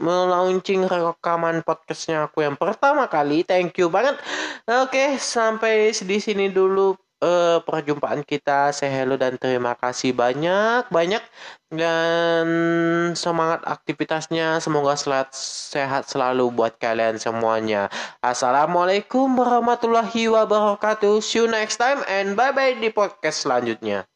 melaunching 0.00 0.88
rekaman 0.88 1.60
podcastnya 1.60 2.32
aku 2.32 2.48
yang 2.48 2.56
pertama 2.56 3.12
kali. 3.12 3.44
Thank 3.44 3.76
you 3.76 3.92
banget. 3.92 4.16
Oke, 4.64 5.20
sampai 5.20 5.92
di 5.92 6.16
sini 6.16 6.48
dulu 6.48 6.96
eh, 7.22 7.58
perjumpaan 7.62 8.26
kita. 8.26 8.74
Saya 8.74 8.90
hello 9.02 9.16
dan 9.16 9.38
terima 9.38 9.72
kasih 9.78 10.12
banyak 10.12 10.90
banyak. 10.90 11.22
Dan 11.72 12.46
semangat 13.16 13.64
aktivitasnya 13.64 14.60
semoga 14.60 14.92
selat, 14.92 15.32
sehat 15.32 16.04
selalu 16.10 16.52
buat 16.52 16.76
kalian 16.76 17.16
semuanya. 17.16 17.88
Assalamualaikum 18.20 19.32
warahmatullahi 19.40 20.28
wabarakatuh. 20.28 21.24
See 21.24 21.40
you 21.40 21.48
next 21.48 21.80
time 21.80 22.04
and 22.10 22.36
bye 22.36 22.52
bye 22.52 22.76
di 22.76 22.92
podcast 22.92 23.48
selanjutnya 23.48 24.11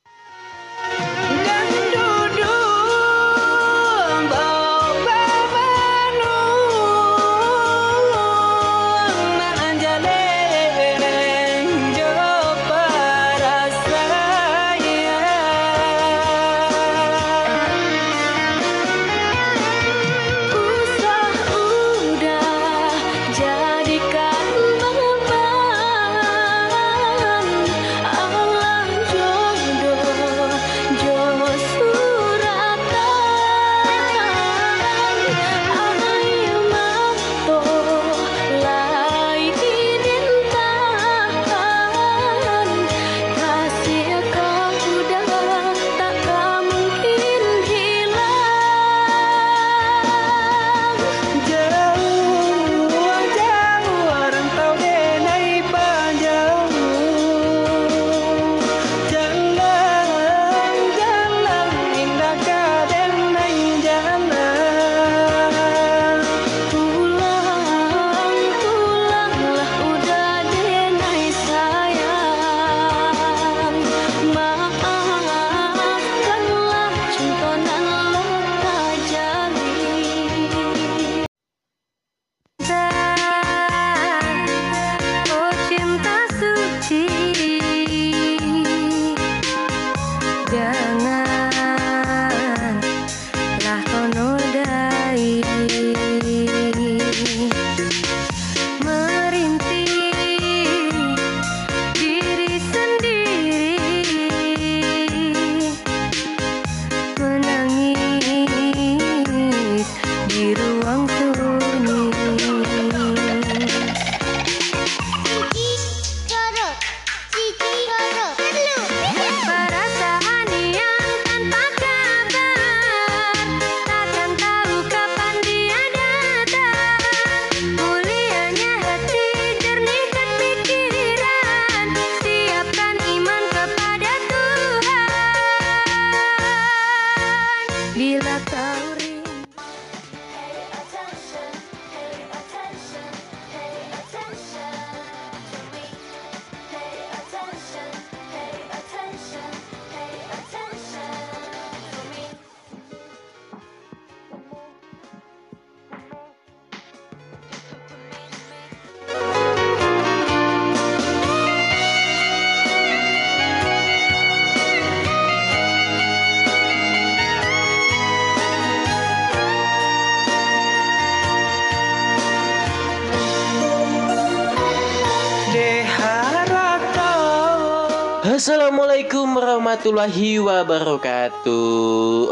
warahmatullahi 179.76 180.40
wabarakatuh. 180.40 181.68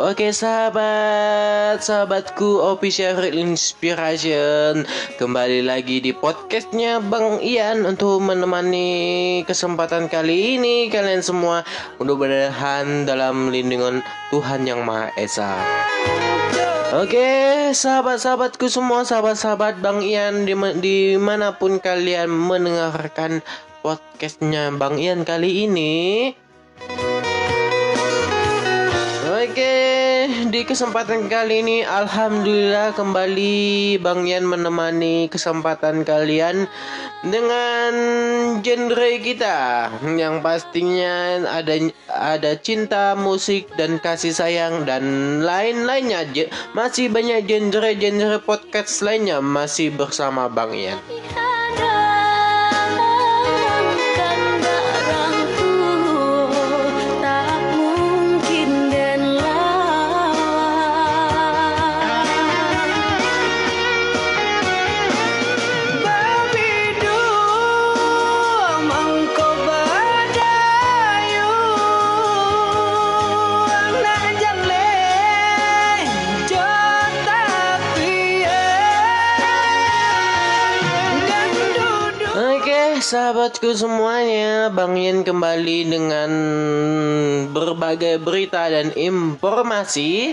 Oke 0.01 0.33
sahabat 0.33 1.77
Sahabatku 1.77 2.65
Official 2.73 3.21
Inspiration. 3.37 4.89
Kembali 5.21 5.61
lagi 5.61 6.01
di 6.01 6.17
podcastnya 6.17 7.05
Bang 7.05 7.45
Ian 7.45 7.85
Untuk 7.85 8.25
menemani 8.25 9.45
kesempatan 9.45 10.09
kali 10.09 10.57
ini 10.57 10.89
Kalian 10.89 11.21
semua. 11.21 11.69
Mudah-mudahan 12.01 13.05
dalam 13.05 13.53
lindungan 13.53 14.01
Tuhan 14.33 14.65
Yang 14.65 14.81
Maha 14.81 15.13
Esa. 15.21 15.53
Oke, 16.97 17.77
sahabat-sahabatku 17.77 18.73
semua, 18.73 19.05
sahabat-sahabat 19.05 19.85
Bang 19.85 20.01
Ian 20.01 20.49
dim- 20.49 20.81
di 20.81 21.21
mana 21.21 21.53
pun 21.53 21.77
kalian 21.77 22.33
mendengarkan 22.33 23.45
podcastnya 23.85 24.73
Bang 24.73 24.97
Ian 24.97 25.29
kali 25.29 25.69
ini. 25.69 25.93
Oke, 29.45 29.77
di 30.49 30.65
kesempatan 30.65 31.29
kali 31.29 31.61
ini 31.61 31.85
Alhamdulillah 31.85 32.97
kembali 32.97 34.01
Bang 34.01 34.25
Ian 34.25 34.49
menemani 34.49 35.29
kesempatan 35.29 36.01
kalian 36.01 36.65
dengan 37.21 37.93
genre 38.65 39.13
kita 39.21 39.93
yang 40.17 40.41
pastinya 40.41 41.45
ada 41.45 41.77
ada 42.09 42.57
cinta, 42.57 43.13
musik 43.21 43.69
dan 43.77 44.01
kasih 44.01 44.33
sayang 44.33 44.89
dan 44.89 45.05
lain-lainnya. 45.45 46.25
Masih 46.73 47.13
banyak 47.13 47.45
genre-genre 47.45 48.41
podcast 48.41 49.05
lainnya 49.05 49.45
masih 49.45 49.93
bersama 49.93 50.49
Bang 50.49 50.73
Ian. 50.73 50.97
Sahabatku 83.05 83.77
semuanya, 83.77 84.73
Bang 84.73 84.97
Yen 84.97 85.29
kembali 85.29 85.93
dengan 85.93 86.31
berbagai 87.53 88.17
berita 88.17 88.65
dan 88.73 88.97
informasi. 88.97 90.33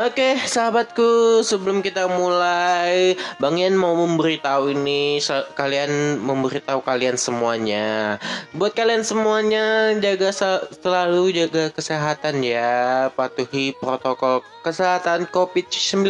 Oke, 0.00 0.40
sahabatku, 0.40 1.44
sebelum 1.44 1.84
kita 1.84 2.08
mulai, 2.08 3.12
Bang 3.36 3.60
Yen 3.60 3.76
mau 3.76 3.92
memberitahu 3.92 4.72
ini 4.72 5.20
kalian 5.52 6.16
memberitahu 6.24 6.80
kalian 6.80 7.20
semuanya. 7.20 8.16
Buat 8.56 8.72
kalian 8.72 9.04
semuanya 9.04 9.92
jaga 10.00 10.32
selalu 10.72 11.44
jaga 11.44 11.68
kesehatan 11.76 12.40
ya, 12.40 13.12
patuhi 13.12 13.76
protokol 13.76 14.40
kesehatan 14.64 15.28
COVID-19. 15.28 16.08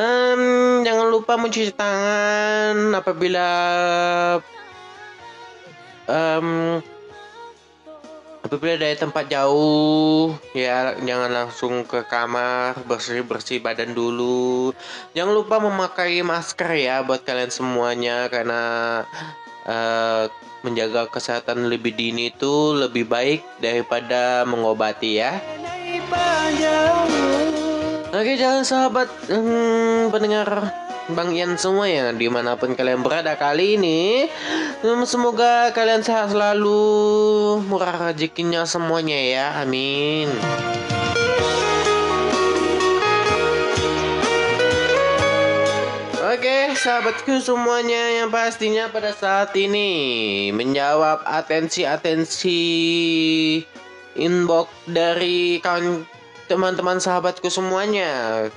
Em, 0.00 0.80
jangan 0.80 1.12
lupa 1.12 1.36
mencuci 1.36 1.76
tangan 1.76 2.96
apabila 2.96 3.48
em, 6.08 6.80
apabila 8.40 8.80
dari 8.80 8.96
tempat 8.96 9.28
jauh. 9.28 10.32
Ya 10.56 10.96
jangan 11.04 11.28
langsung 11.28 11.84
ke 11.84 12.00
kamar 12.08 12.80
bersih 12.88 13.20
bersih 13.28 13.60
badan 13.60 13.92
dulu. 13.92 14.72
Jangan 15.12 15.36
lupa 15.36 15.60
memakai 15.60 16.24
masker 16.24 16.70
ya 16.80 17.04
buat 17.04 17.20
kalian 17.20 17.52
semuanya 17.52 18.32
karena 18.32 18.62
eh, 19.68 20.32
menjaga 20.64 21.12
kesehatan 21.12 21.68
lebih 21.68 21.92
dini 21.92 22.32
itu 22.32 22.72
lebih 22.72 23.04
baik 23.04 23.44
daripada 23.60 24.48
mengobati 24.48 25.20
ya 25.20 25.40
Oke 28.10 28.34
jangan 28.34 28.66
sahabat 28.66 29.06
hmm, 29.30 30.10
pendengar 30.10 30.74
Bang 31.14 31.30
Ian 31.30 31.54
semua 31.54 31.86
ya 31.86 32.10
di 32.10 32.26
mana 32.26 32.58
pun 32.58 32.74
kalian 32.74 33.06
berada 33.06 33.38
kali 33.38 33.78
ini 33.78 34.26
Semoga 35.06 35.70
kalian 35.70 36.02
sehat 36.02 36.34
selalu 36.34 36.82
Murah 37.70 38.10
rezekinya 38.10 38.66
semuanya 38.66 39.14
ya 39.14 39.46
Amin. 39.62 40.26
Oke, 46.18 46.74
sahabatku 46.74 47.38
semuanya 47.38 48.10
yang 48.22 48.34
pastinya 48.34 48.90
pada 48.90 49.14
saat 49.14 49.54
ini 49.54 50.50
menjawab 50.50 51.22
atensi-atensi 51.26 52.58
inbox 54.18 54.66
dari 54.90 55.62
kawan 55.62 56.06
teman-teman 56.50 56.98
sahabatku 56.98 57.46
semuanya. 57.46 58.50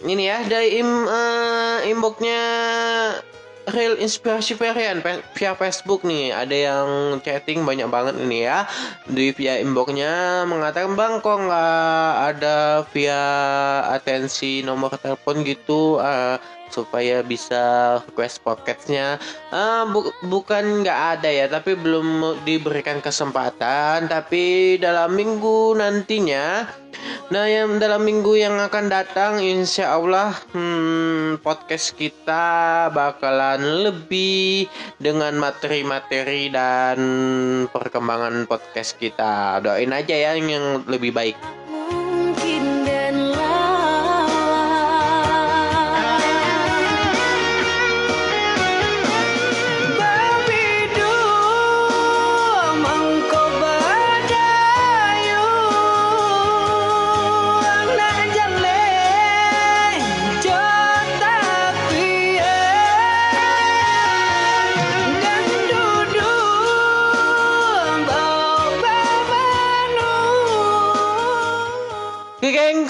Ini 0.00 0.22
ya 0.22 0.38
dari 0.46 0.78
im, 0.78 0.86
eh, 1.10 1.90
inboxnya 1.90 2.42
Real 3.68 4.00
Inspirasi 4.00 4.56
Varian 4.56 5.02
via 5.36 5.52
Facebook 5.58 6.06
nih. 6.06 6.32
Ada 6.32 6.56
yang 6.56 6.88
chatting 7.20 7.66
banyak 7.66 7.90
banget 7.90 8.16
ini 8.22 8.46
ya. 8.46 8.64
Di 9.04 9.34
via 9.34 9.58
inboxnya 9.60 10.46
mengatakan 10.48 10.96
bang 10.96 11.20
kok 11.20 11.38
nggak 11.44 12.12
ada 12.32 12.86
via 12.94 13.22
atensi 13.92 14.62
nomor 14.64 14.94
telepon 14.96 15.42
gitu? 15.44 16.00
Eh, 16.00 16.38
supaya 16.70 17.20
bisa 17.20 17.60
request 18.06 18.40
podcastnya 18.40 19.18
Ah, 19.50 19.82
bu- 19.86 20.14
bukan 20.24 20.82
nggak 20.82 21.00
ada 21.18 21.30
ya 21.30 21.46
tapi 21.50 21.74
belum 21.74 22.40
diberikan 22.46 23.02
kesempatan. 23.02 24.06
Tapi 24.06 24.76
dalam 24.78 25.12
minggu 25.14 25.74
nantinya 25.76 26.66
nah 27.30 27.46
yang 27.46 27.78
dalam 27.78 28.02
minggu 28.02 28.34
yang 28.34 28.58
akan 28.58 28.90
datang 28.90 29.38
insya 29.38 29.94
Allah 29.94 30.34
hmm, 30.50 31.38
podcast 31.46 31.94
kita 31.94 32.90
bakalan 32.90 33.86
lebih 33.86 34.66
dengan 34.98 35.38
materi-materi 35.38 36.50
dan 36.50 36.98
perkembangan 37.70 38.50
podcast 38.50 38.98
kita. 38.98 39.62
Doain 39.62 39.94
aja 39.94 40.10
ya 40.12 40.34
yang 40.34 40.82
lebih 40.90 41.14
baik 41.14 41.38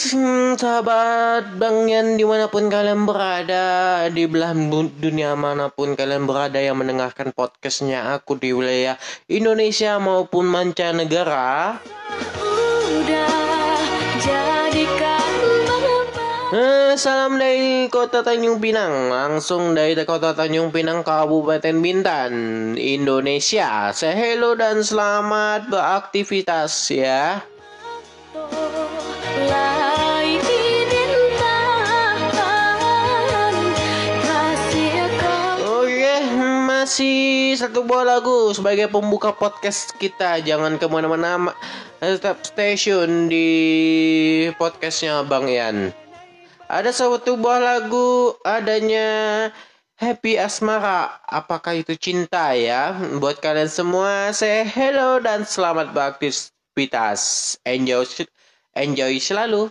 sahabat 0.01 1.61
Bang 1.61 1.85
Yan 1.85 2.17
di 2.17 2.25
mana 2.25 2.49
pun 2.49 2.73
kalian 2.73 3.05
berada 3.05 4.09
Di 4.09 4.25
belahan 4.25 4.73
dunia 4.97 5.37
mana 5.37 5.69
pun 5.69 5.93
kalian 5.93 6.25
berada 6.25 6.57
yang 6.57 6.81
mendengarkan 6.81 7.37
podcastnya 7.37 8.17
aku 8.17 8.41
di 8.41 8.57
wilayah 8.57 8.97
Indonesia 9.29 10.01
maupun 10.01 10.49
mancanegara. 10.49 11.77
Udah 12.91 13.41
Eh, 16.51 16.99
Salam 16.99 17.39
dari 17.39 17.87
kota 17.87 18.27
Tanjung 18.27 18.59
Pinang 18.59 19.07
Langsung 19.07 19.71
dari 19.71 19.95
kota 20.03 20.35
Tanjung 20.35 20.75
Pinang 20.75 21.07
Kabupaten 21.07 21.79
Bintan 21.79 22.33
Indonesia. 22.75 23.95
Say 23.95 24.19
hello 24.19 24.59
dan 24.59 24.83
selamat 24.83 25.71
beraktivitas 25.71 26.91
ya. 26.91 27.47
Lai 29.47 29.80
masih 36.91 37.55
satu 37.55 37.87
buah 37.87 38.03
lagu 38.03 38.51
sebagai 38.51 38.91
pembuka 38.91 39.31
podcast 39.31 39.95
kita. 40.03 40.43
Jangan 40.43 40.75
ke 40.75 40.91
mana-mana, 40.91 41.39
ma- 41.39 41.59
tetap 42.03 42.43
station 42.43 43.31
di 43.31 43.47
podcastnya 44.59 45.23
Bang 45.23 45.47
Ian. 45.47 45.95
Ada 46.67 46.91
satu 46.91 47.39
buah 47.39 47.63
lagu 47.63 48.35
adanya 48.43 49.07
Happy 50.03 50.35
Asmara. 50.35 51.23
Apakah 51.31 51.79
itu 51.79 51.95
cinta 51.95 52.59
ya? 52.59 52.99
Buat 53.23 53.39
kalian 53.39 53.71
semua, 53.71 54.35
saya 54.35 54.67
hello 54.67 55.23
dan 55.23 55.47
selamat 55.47 55.95
beraktivitas. 55.95 57.55
Enjoy, 57.63 58.03
enjoy 58.75 59.15
selalu. 59.23 59.71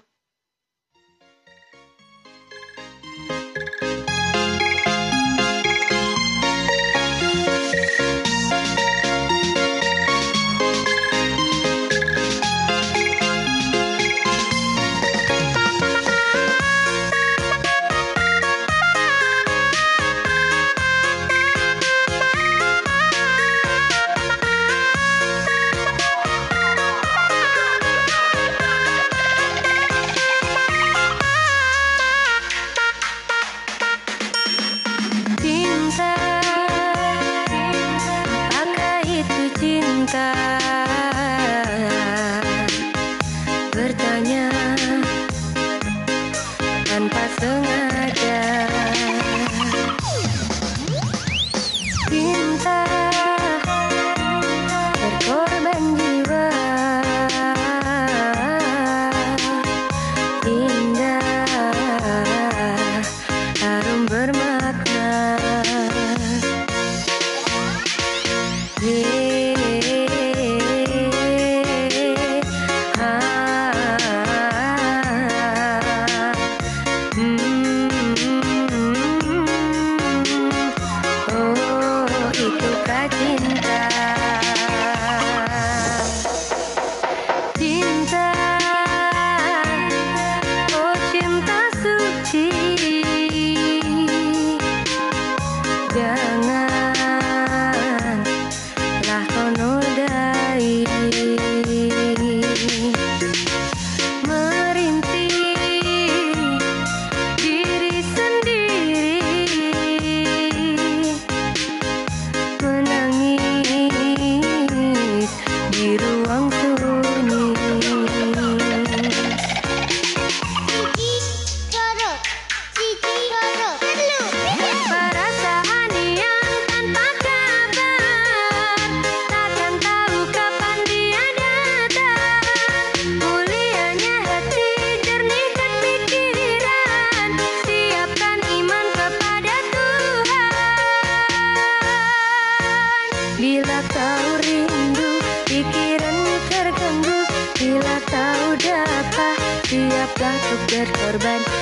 korban 151.09 151.58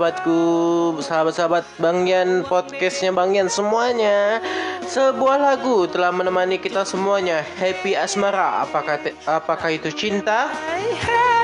sahabatku, 0.00 0.96
sahabat-sahabat 1.04 1.64
Bang 1.76 2.08
Yan, 2.08 2.40
podcastnya 2.48 3.12
Bang 3.12 3.36
Yan 3.36 3.52
semuanya. 3.52 4.40
Sebuah 4.88 5.36
lagu 5.36 5.84
telah 5.92 6.08
menemani 6.08 6.56
kita 6.56 6.88
semuanya. 6.88 7.44
Happy 7.60 7.92
Asmara, 7.92 8.64
apakah 8.64 8.96
apakah 9.28 9.68
itu 9.68 9.92
cinta? 9.92 10.48
Hai, 10.48 10.88
hai. 11.04 11.39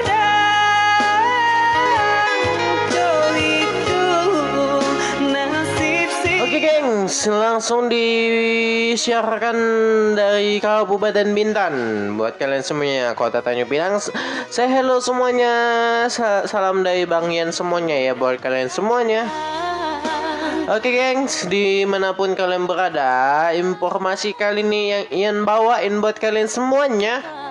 Hmm, 6.86 7.10
langsung 7.34 7.90
disiarkan 7.90 9.58
dari 10.14 10.62
Kabupaten 10.62 11.34
Bintan. 11.34 11.74
Buat 12.14 12.38
kalian 12.38 12.62
semuanya 12.62 13.10
kota 13.18 13.42
Tanjung 13.42 13.66
Pinang 13.66 13.98
Saya 14.54 14.70
hello 14.70 15.02
semuanya. 15.02 15.50
Salam 16.46 16.86
dari 16.86 17.02
Bang 17.02 17.34
Yan 17.34 17.50
semuanya 17.50 17.98
ya 17.98 18.14
buat 18.14 18.38
kalian 18.38 18.70
semuanya. 18.70 19.26
Oke 20.70 20.94
gengs, 20.94 21.50
di 21.50 21.82
mana 21.82 22.14
pun 22.14 22.38
kalian 22.38 22.70
berada, 22.70 23.50
informasi 23.50 24.38
kali 24.38 24.62
ini 24.62 24.94
yang 24.94 25.06
Ian 25.10 25.42
bawain 25.42 25.98
buat 25.98 26.22
kalian 26.22 26.46
semuanya. 26.46 27.45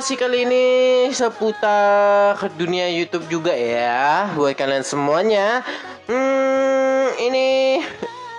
Informasi 0.00 0.16
kali 0.16 0.48
ini 0.48 0.66
seputar 1.12 2.32
dunia 2.56 2.88
YouTube 2.88 3.28
juga 3.28 3.52
ya 3.52 4.32
buat 4.32 4.56
kalian 4.56 4.80
semuanya. 4.80 5.60
Hmm, 6.08 7.12
ini 7.20 7.76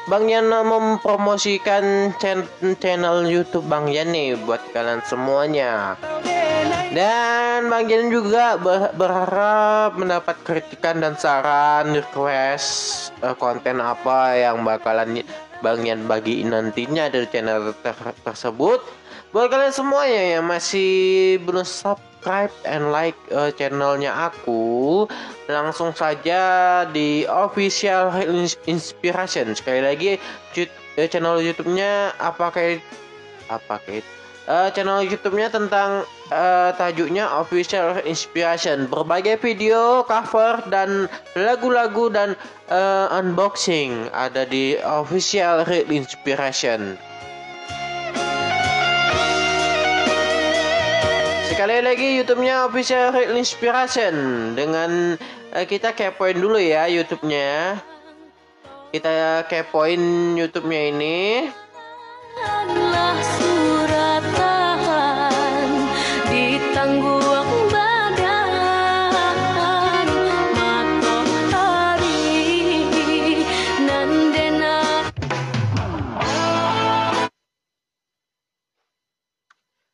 Bang 0.10 0.26
Yan 0.26 0.50
mempromosikan 0.50 2.18
chan- 2.18 2.50
channel 2.82 3.30
YouTube 3.30 3.70
Bang 3.70 3.86
Yan 3.94 4.10
buat 4.42 4.58
kalian 4.74 5.06
semuanya. 5.06 6.02
Dan 6.98 7.70
Bang 7.70 7.86
Yan 7.94 8.10
juga 8.10 8.58
ber- 8.58 8.98
berharap 8.98 10.02
mendapat 10.02 10.42
kritikan 10.42 10.98
dan 10.98 11.14
saran 11.14 11.94
request 11.94 13.14
eh, 13.22 13.38
konten 13.38 13.78
apa 13.78 14.34
yang 14.34 14.66
bakalan 14.66 15.22
Bang 15.62 15.86
Yan 15.86 16.10
bagiin 16.10 16.52
nantinya 16.52 17.08
dari 17.08 17.30
channel 17.30 17.74
ter- 17.86 18.18
tersebut. 18.26 18.82
Buat 19.32 19.48
kalian 19.48 19.72
semuanya 19.72 20.22
yang 20.38 20.46
masih 20.46 20.92
belum 21.48 21.64
subscribe 21.64 22.52
and 22.68 22.92
like 22.92 23.16
eh, 23.32 23.54
channelnya 23.56 24.12
aku, 24.12 25.08
langsung 25.48 25.96
saja 25.96 26.84
di 26.92 27.24
official 27.24 28.12
Ins- 28.28 28.60
inspiration. 28.68 29.56
Sekali 29.56 29.80
lagi 29.80 30.20
eh, 30.60 31.08
channel 31.08 31.40
YouTube-nya 31.40 32.20
apa 32.20 32.52
kayak 32.52 32.84
apa 33.48 33.80
kayak 33.88 34.04
eh, 34.48 34.70
channel 34.74 35.06
YouTube-nya 35.06 35.52
tentang 35.54 36.08
eh, 36.32 36.72
tajuknya 36.78 37.30
Official 37.38 38.02
Inspiration. 38.08 38.88
Berbagai 38.90 39.38
video, 39.42 40.02
cover 40.08 40.64
dan 40.72 41.06
lagu-lagu 41.38 42.10
dan 42.10 42.34
eh, 42.72 43.18
unboxing 43.18 44.10
ada 44.16 44.48
di 44.48 44.80
Official 44.82 45.68
Real 45.68 45.90
Inspiration. 45.92 46.98
Sekali 51.52 51.78
lagi 51.84 52.18
YouTube-nya 52.18 52.66
Official 52.66 53.14
Real 53.14 53.38
Inspiration 53.38 54.16
dengan 54.58 55.14
eh, 55.54 55.66
kita 55.70 55.94
kepoin 55.94 56.40
dulu 56.40 56.58
ya 56.58 56.90
YouTube-nya. 56.90 57.78
Kita 58.92 59.46
kepoin 59.48 60.36
YouTube-nya 60.36 60.82
ini. 60.90 61.20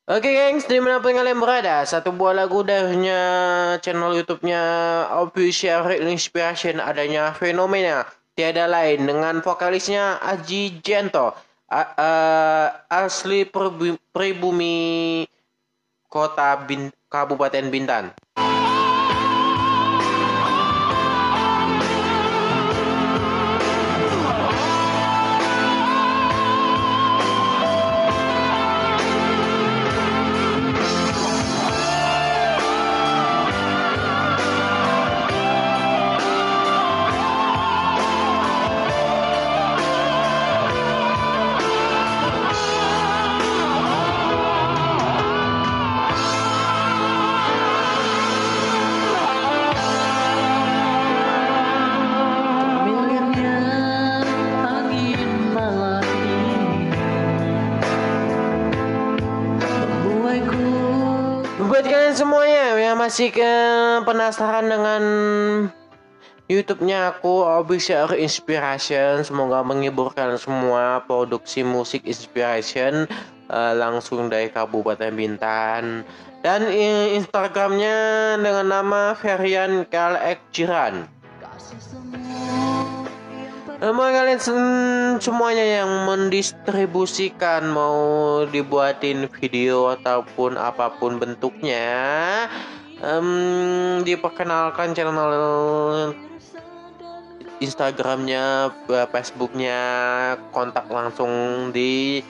Oke 0.07 0.31
gengs, 0.31 0.63
di 0.71 0.79
mana 0.79 1.03
pun 1.03 1.11
kalian 1.11 1.35
berada, 1.35 1.83
satu 1.83 2.15
buah 2.15 2.31
lagu 2.31 2.63
darinya 2.63 3.19
channel 3.83 4.15
YouTube-nya 4.15 4.63
Official 5.19 5.83
Inspiration 5.99 6.79
adanya 6.79 7.35
Fenomena 7.35 8.07
tiada 8.31 8.71
lain 8.71 9.03
dengan 9.03 9.43
vokalisnya 9.43 10.15
Aji 10.23 10.79
Jento 10.79 11.35
A- 11.67 11.91
eh, 11.99 12.67
asli 12.87 13.51
pribumi 14.15 15.27
kota 16.07 16.55
Bin- 16.63 16.95
Kabupaten 17.11 17.67
Bintan. 17.67 18.15
Masih 63.07 63.31
ke 63.31 63.53
penasaran 64.03 64.67
dengan 64.67 65.03
YouTube-nya 66.51 67.15
aku 67.15 67.39
Official 67.39 68.11
Inspiration 68.19 69.23
semoga 69.23 69.63
menghibur 69.63 70.11
kalian 70.11 70.35
semua 70.35 70.99
produksi 71.07 71.63
musik 71.63 72.03
inspiration 72.03 73.07
eh, 73.47 73.73
langsung 73.79 74.27
dari 74.27 74.51
Kabupaten 74.51 75.15
Bintan 75.15 76.03
dan 76.43 76.67
i- 76.67 77.15
Instagramnya 77.15 77.95
dengan 78.43 78.75
nama 78.75 79.15
Ferian 79.15 79.87
Kalek 79.87 80.43
Jiran. 80.51 81.07
Eh, 83.79 83.93
Mau 83.95 84.03
kalian 84.03 84.41
sem- 84.43 85.15
semuanya 85.23 85.63
yang 85.63 86.03
mendistribusikan 86.03 87.71
mau 87.71 87.95
dibuatin 88.51 89.31
video 89.31 89.95
ataupun 89.95 90.59
apa 90.59 90.91
pun 90.99 91.15
bentuknya 91.15 91.87
em, 93.01 94.01
diperkenalkan 94.01 94.93
channel 94.93 95.17
Instagramnya, 97.57 98.69
eh, 98.85 99.07
Facebooknya, 99.09 99.81
kontak 100.53 100.85
langsung 100.93 101.31
di 101.73 102.21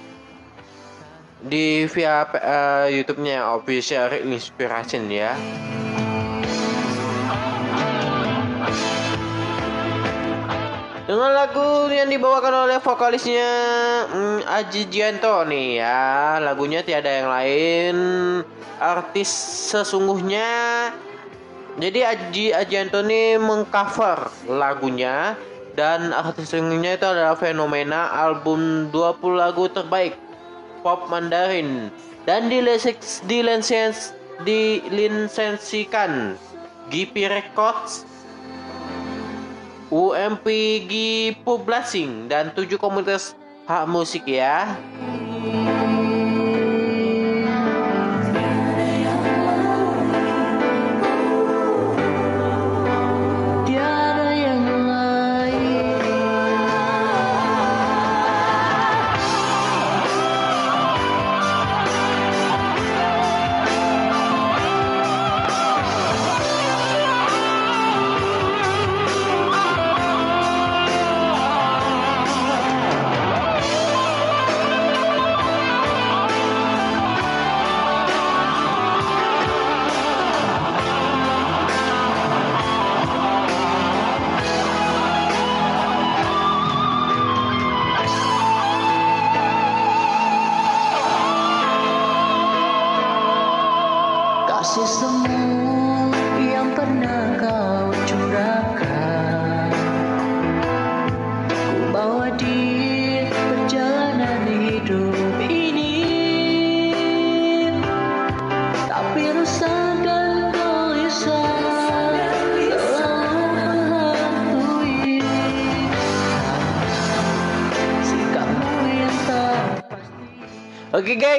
di 1.44 1.86
via 1.92 2.24
eh, 2.32 2.86
YouTube-nya 2.96 3.54
Official 3.60 4.24
Inspiration 4.24 5.12
ya. 5.12 5.36
Dengan 11.08 11.32
lagu 11.32 11.88
yang 11.88 12.12
dibawakan 12.12 12.68
oleh 12.68 12.84
vokalisnya 12.84 13.52
hmm, 14.12 14.40
Aji 14.44 14.92
Gianto. 14.92 15.48
Nih 15.48 15.80
ya 15.80 16.38
lagunya 16.44 16.84
tiada 16.84 17.08
yang 17.08 17.32
lain. 17.32 17.96
Artis 18.78 19.32
sesungguhnya. 19.72 20.92
Jadi 21.80 22.00
Aji 22.04 22.46
Ajianto 22.52 23.02
ini 23.08 23.40
mengcover 23.40 24.28
lagunya. 24.52 25.40
Dan 25.78 26.10
artis 26.10 26.52
sesungguhnya 26.52 26.98
itu 26.98 27.06
adalah 27.06 27.38
fenomena 27.38 28.10
album 28.12 28.90
20 28.92 29.38
lagu 29.38 29.70
terbaik 29.72 30.20
pop 30.84 31.08
Mandarin. 31.08 31.88
Dan 32.28 32.52
dileseks 32.52 33.24
dilensens 33.30 34.12
dilisensikan 34.44 36.36
GP 36.92 37.30
Records 37.32 38.04
UMPG 39.88 40.94
Publishing 41.48 42.28
dan 42.28 42.52
tujuh 42.52 42.76
komunitas 42.76 43.36
hak 43.64 43.88
musik 43.88 44.28
ya. 44.28 44.76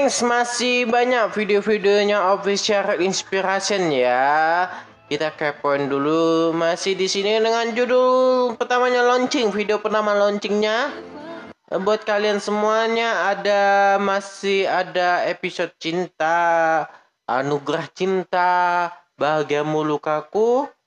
Gengs, 0.08 0.24
masih 0.24 0.88
banyak 0.88 1.28
video-videonya 1.36 2.32
official 2.32 2.96
inspiration 3.04 3.92
ya. 3.92 4.64
Kita 5.04 5.36
kepoin 5.36 5.84
dulu 5.84 6.56
masih 6.56 6.96
di 6.96 7.04
sini 7.04 7.36
dengan 7.36 7.76
judul 7.76 8.56
pertamanya 8.56 9.04
launching, 9.04 9.52
video 9.52 9.76
pertama 9.84 10.16
launchingnya. 10.16 10.96
Buat 11.68 12.08
kalian 12.08 12.40
semuanya 12.40 13.28
ada 13.36 13.96
masih 14.00 14.64
ada 14.64 15.28
episode 15.28 15.76
cinta, 15.76 16.88
anugerah 17.28 17.84
cinta, 17.92 18.88
bahagiamu 19.20 19.84
lukaku, 19.84 20.64
Lagu 20.64 20.77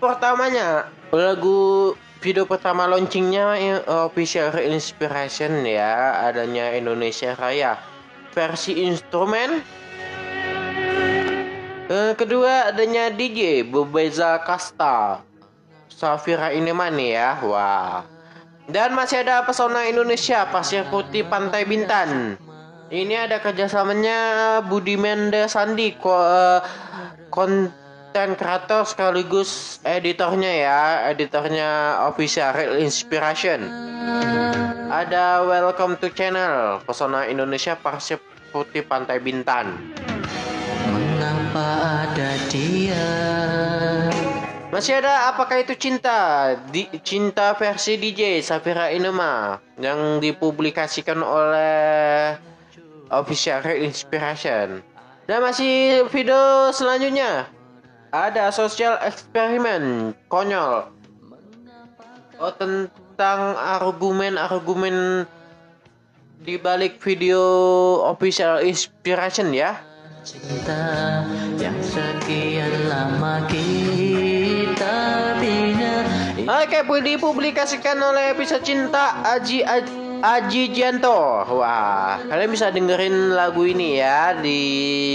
pertamanya, 0.00 0.88
lagu 1.12 1.92
video 2.24 2.48
pertama 2.48 2.88
launchingnya 2.88 3.44
eh, 3.60 3.80
official 4.08 4.56
inspiration 4.64 5.60
ya, 5.68 6.24
adanya 6.24 6.72
Indonesia 6.72 7.36
Raya 7.36 7.76
versi 8.32 8.80
instrumen. 8.88 9.60
Eh, 11.90 12.12
kedua 12.16 12.72
adanya 12.72 13.12
DJ 13.12 13.68
Bebeza 13.68 14.40
Kasta, 14.40 15.20
Safira 15.92 16.56
Inemani 16.56 17.12
ya, 17.12 17.36
wah. 17.44 18.02
Dan 18.70 18.94
masih 18.94 19.26
ada 19.26 19.42
pesona 19.42 19.84
Indonesia 19.84 20.46
Pasir 20.48 20.86
Putih 20.88 21.26
Pantai 21.26 21.66
Bintan. 21.66 22.38
Ini 22.90 23.26
ada 23.26 23.42
kerjasamanya 23.42 24.18
Budi 24.66 24.94
Mendes 24.94 25.54
Sandi 25.54 25.94
ko, 25.98 26.14
eh, 26.14 26.62
konten 28.10 28.34
kreator 28.34 28.82
sekaligus 28.82 29.78
editornya 29.86 30.50
ya, 30.50 30.82
editornya 31.14 32.02
official 32.10 32.50
Real 32.58 32.82
Inspiration. 32.82 33.62
Ada 34.90 35.46
Welcome 35.46 35.94
to 36.02 36.10
Channel 36.10 36.82
Pesona 36.82 37.30
Indonesia 37.30 37.78
Pasir 37.78 38.18
Putih 38.50 38.82
Pantai 38.82 39.22
Bintan. 39.22 39.94
Mengapa 40.90 42.02
ada 42.02 42.34
dia 42.50 43.14
Masih 44.74 44.98
ada 44.98 45.30
apakah 45.30 45.62
itu 45.62 45.78
cinta? 45.78 46.58
Di, 46.66 46.90
cinta 47.06 47.54
versi 47.54 47.94
DJ 47.94 48.42
Safira 48.42 48.90
Inema 48.90 49.62
yang 49.78 50.18
dipublikasikan 50.18 51.22
oleh 51.22 52.34
Official 53.06 53.62
Real 53.62 53.86
Inspiration. 53.86 54.82
Dan 55.30 55.46
masih 55.46 56.10
video 56.10 56.74
selanjutnya 56.74 57.59
ada 58.10 58.50
social 58.50 58.98
eksperimen 59.06 60.14
konyol. 60.26 60.90
Oh 62.40 62.52
tentang 62.56 63.54
argumen-argumen 63.54 65.28
di 66.40 66.56
balik 66.56 66.98
video 66.98 67.40
Official 68.08 68.64
Inspiration 68.64 69.52
ya. 69.52 69.78
Cinta 70.20 71.24
yang 71.56 71.76
sekian 71.80 72.92
lama 72.92 73.40
kita 73.48 74.96
bina 75.40 76.04
Oke, 76.44 76.84
dipublikasikan 76.84 77.96
oleh 77.96 78.36
episode 78.36 78.64
cinta 78.64 79.20
Aji 79.24 79.64
Aj- 79.64 79.96
Aji 80.20 80.76
Gianto. 80.76 81.44
Wah, 81.56 82.20
kalian 82.28 82.52
bisa 82.52 82.68
dengerin 82.68 83.32
lagu 83.32 83.64
ini 83.64 84.00
ya 84.00 84.36
di 84.36 84.60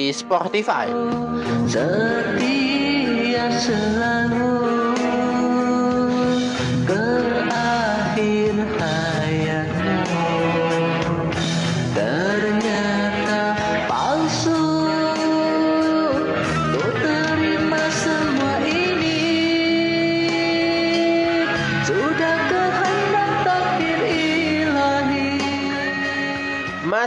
Spotify. 0.10 0.90
Setia 1.70 2.85
selalu 3.36 4.85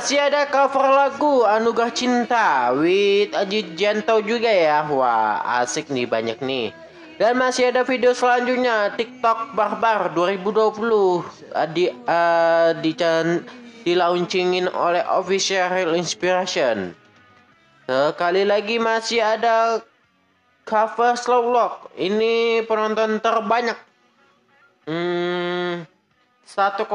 Masih 0.08 0.24
ada 0.24 0.48
cover 0.48 0.88
lagu 0.88 1.44
Anugerah 1.44 1.92
Cinta 1.92 2.72
with 2.72 3.28
Aji 3.36 3.76
Gianto 3.76 4.24
juga 4.24 4.48
ya. 4.48 4.80
Wah, 4.88 5.60
asik 5.60 5.92
nih 5.92 6.08
banyak 6.08 6.40
nih. 6.40 6.72
Dan 7.20 7.36
masih 7.36 7.68
ada 7.68 7.84
video 7.84 8.16
selanjutnya 8.16 8.96
TikTok 8.96 9.52
Barbar 9.52 10.16
2020 10.16 10.80
uh, 10.80 11.20
di 11.76 11.92
uh, 11.92 12.72
di 12.80 12.96
di 13.84 13.92
launchingin 13.92 14.72
oleh 14.72 15.04
Official 15.12 15.92
Inspiration. 15.92 16.96
Sekali 17.84 18.48
lagi 18.48 18.80
masih 18.80 19.20
ada 19.20 19.84
cover 20.64 21.20
Slow 21.20 21.52
Lock. 21.52 21.92
Ini 22.00 22.64
penonton 22.64 23.20
terbanyak. 23.20 23.76
Hmm, 24.88 25.84
1,3 26.48 26.88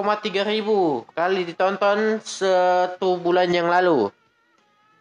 ribu 0.49 1.05
kali 1.13 1.45
ditonton 1.45 2.17
satu 2.25 3.21
bulan 3.21 3.53
yang 3.53 3.69
lalu. 3.69 4.09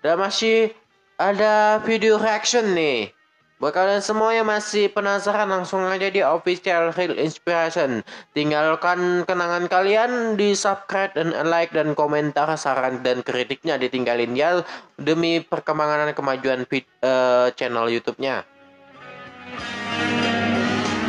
Dan 0.04 0.20
masih 0.20 0.76
ada 1.16 1.80
video 1.80 2.20
reaction 2.20 2.76
nih. 2.76 3.16
Buat 3.56 3.72
kalian 3.78 4.04
semua 4.04 4.36
yang 4.36 4.44
masih 4.44 4.92
penasaran 4.92 5.48
langsung 5.48 5.86
aja 5.88 6.10
di 6.12 6.20
official 6.20 6.92
Real 6.92 7.16
Inspiration. 7.16 8.04
Tinggalkan 8.36 9.24
kenangan 9.24 9.72
kalian 9.72 10.36
di 10.36 10.52
subscribe 10.52 11.16
dan 11.16 11.32
like 11.48 11.72
dan 11.72 11.96
komentar 11.96 12.52
saran 12.58 13.00
dan 13.00 13.24
kritiknya 13.24 13.80
ditinggalin 13.80 14.36
ya 14.36 14.60
demi 15.00 15.40
perkembangan 15.40 16.10
dan 16.10 16.12
kemajuan 16.12 16.60
eh, 16.68 17.48
channel 17.56 17.86
YouTube-nya. 17.88 18.44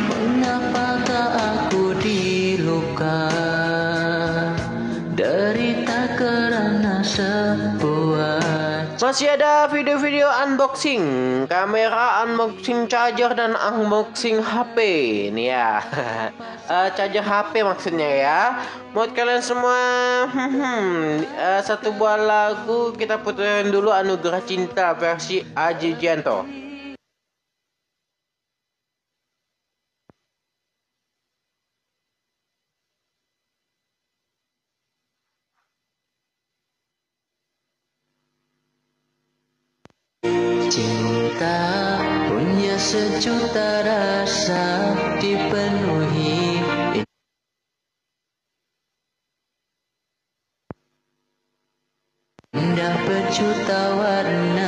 Mengapakah 0.08 1.28
aku 1.34 1.83
diluka 2.94 3.18
Derita 5.14 6.10
karena 6.18 7.02
sebuah 7.02 8.42
Masih 8.98 9.36
ada 9.36 9.68
video-video 9.68 10.26
unboxing, 10.46 11.04
kamera 11.44 12.24
unboxing 12.24 12.88
charger 12.88 13.36
dan 13.36 13.52
unboxing 13.52 14.40
HP. 14.40 14.78
Nih 15.34 15.52
ya, 15.52 15.82
Eh, 16.72 16.88
charger 16.96 17.20
HP 17.20 17.60
maksudnya 17.60 18.08
ya. 18.08 18.40
Buat 18.96 19.12
kalian 19.12 19.44
semua, 19.44 19.76
hmm, 20.32 21.20
eh, 21.52 21.60
satu 21.60 21.92
buah 21.92 22.16
lagu 22.16 22.96
kita 22.96 23.20
puterin 23.20 23.68
dulu 23.68 23.92
Anugerah 23.92 24.40
Cinta 24.48 24.96
versi 24.96 25.44
Aji 25.52 26.00
Janto. 26.00 26.63
Cinta 40.74 42.02
punya 42.26 42.74
sejuta 42.74 43.86
rasa 43.86 44.90
dipenuhi. 45.22 46.58
Indah 52.58 52.94
berjuta 53.06 53.80
warna 54.02 54.63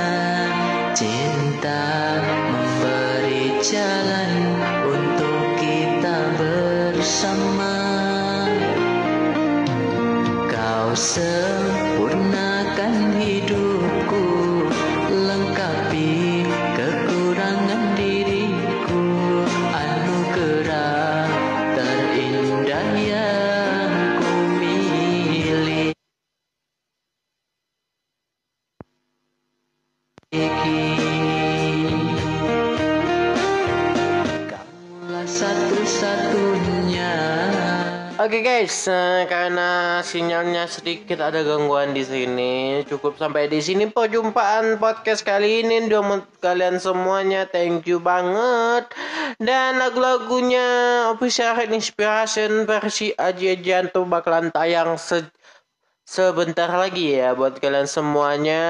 guys, 38.66 38.90
karena 39.30 40.02
sinyalnya 40.02 40.66
sedikit 40.66 41.22
ada 41.22 41.38
gangguan 41.46 41.94
di 41.94 42.02
sini, 42.02 42.82
cukup 42.82 43.14
sampai 43.14 43.46
di 43.46 43.62
sini 43.62 43.86
perjumpaan 43.86 44.82
podcast 44.82 45.22
kali 45.22 45.62
ini 45.62 45.86
untuk 45.86 46.26
kalian 46.42 46.82
semuanya. 46.82 47.46
Thank 47.46 47.86
you 47.86 48.02
banget. 48.02 48.90
Dan 49.38 49.78
lagu-lagunya 49.78 50.66
official 51.14 51.62
inspiration 51.70 52.66
versi 52.66 53.14
Aji 53.14 53.54
Janto 53.62 54.02
bakalan 54.02 54.50
tayang 54.50 54.98
se 54.98 55.22
sebentar 56.02 56.66
lagi 56.66 57.22
ya 57.22 57.38
buat 57.38 57.62
kalian 57.62 57.86
semuanya. 57.86 58.62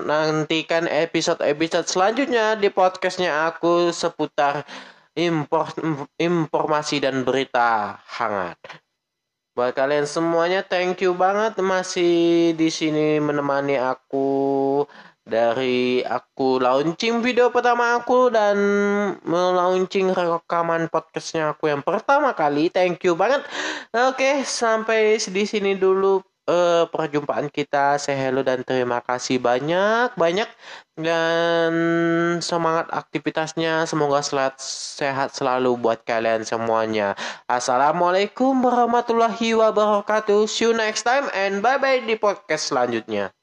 Nantikan 0.00 0.88
episode-episode 0.88 1.84
selanjutnya 1.84 2.56
di 2.56 2.72
podcastnya 2.72 3.52
aku 3.52 3.92
seputar 3.92 4.64
impor, 5.12 5.76
informasi 6.16 7.04
dan 7.04 7.20
berita 7.20 8.00
hangat. 8.16 8.85
Buat 9.56 9.72
kalian 9.72 10.04
semuanya 10.04 10.60
thank 10.60 11.00
you 11.00 11.16
banget 11.16 11.56
masih 11.64 12.52
di 12.60 12.68
sini 12.68 13.16
menemani 13.24 13.80
aku 13.80 14.84
dari 15.24 16.04
aku 16.04 16.60
launching 16.60 17.24
video 17.24 17.48
pertama 17.48 17.96
aku 17.96 18.28
dan 18.28 18.52
melaunching 19.24 20.12
rekaman 20.12 20.92
podcastnya 20.92 21.56
aku 21.56 21.72
yang 21.72 21.80
pertama 21.80 22.36
kali. 22.36 22.68
Thank 22.68 23.08
you 23.08 23.16
banget. 23.16 23.48
Oke, 23.96 24.44
sampai 24.44 25.16
di 25.24 25.44
sini 25.48 25.72
dulu 25.72 26.20
eh, 26.48 26.84
perjumpaan 26.90 27.50
kita. 27.52 27.98
Saya 28.00 28.16
hello 28.30 28.42
dan 28.46 28.62
terima 28.62 29.02
kasih 29.02 29.38
banyak 29.42 30.14
banyak 30.16 30.48
dan 30.96 31.72
semangat 32.40 32.88
aktivitasnya 32.88 33.84
semoga 33.84 34.24
selat, 34.24 34.56
sehat 34.96 35.36
selalu 35.36 35.76
buat 35.76 36.02
kalian 36.06 36.42
semuanya. 36.46 37.12
Assalamualaikum 37.50 38.56
warahmatullahi 38.64 39.52
wabarakatuh. 39.54 40.48
See 40.48 40.66
you 40.66 40.72
next 40.72 41.04
time 41.04 41.28
and 41.36 41.60
bye 41.60 41.76
bye 41.76 42.00
di 42.00 42.16
podcast 42.16 42.72
selanjutnya. 42.72 43.36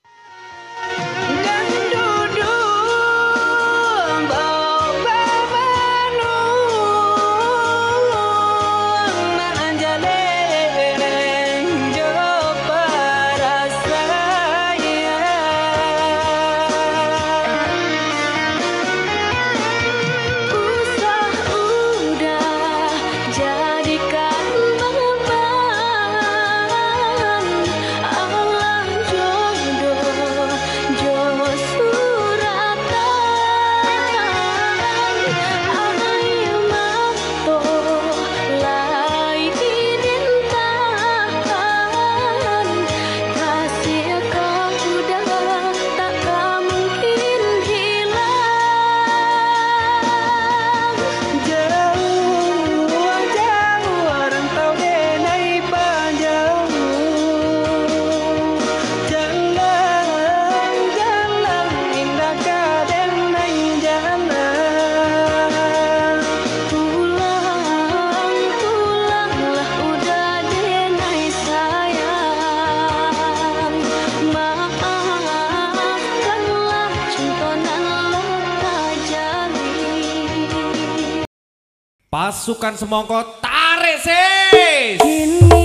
Pasukan 82.23 82.71
semongko 82.79 83.19
tarik 83.43 83.99
sis. 83.99 85.62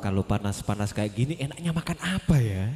Kalau 0.00 0.22
panas-panas 0.24 0.90
kayak 0.96 1.12
gini 1.12 1.34
enaknya 1.36 1.70
makan 1.72 1.98
apa 2.00 2.36
ya? 2.40 2.66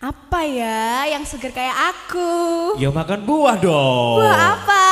Apa 0.00 0.48
ya 0.48 1.04
yang 1.12 1.28
seger 1.28 1.52
kayak 1.52 1.76
aku? 1.76 2.32
Ya 2.80 2.88
makan 2.88 3.20
buah 3.28 3.60
dong. 3.60 4.24
Buah 4.24 4.56
apa? 4.56 4.86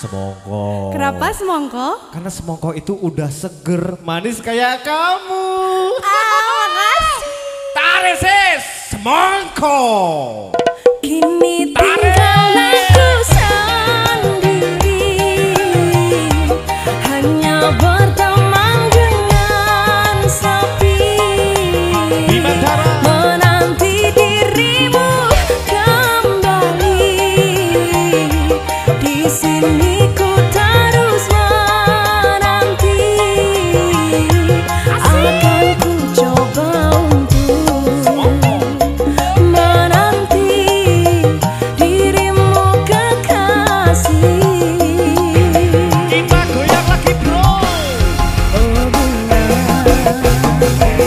Semongko. 0.00 0.96
Kenapa 0.96 1.36
semongko? 1.36 1.88
Karena 2.08 2.30
semongko 2.32 2.70
itu 2.72 2.96
udah 2.96 3.28
seger, 3.28 4.00
manis 4.00 4.40
kayak 4.40 4.80
kamu. 4.80 5.44
Ah, 6.00 6.48
makasih. 6.64 7.28
Tarik 7.76 8.16
sis, 8.16 8.64
semongko. 8.96 9.80
Ini 11.04 11.76
tiba. 11.76 12.13
Hey. 50.64 51.03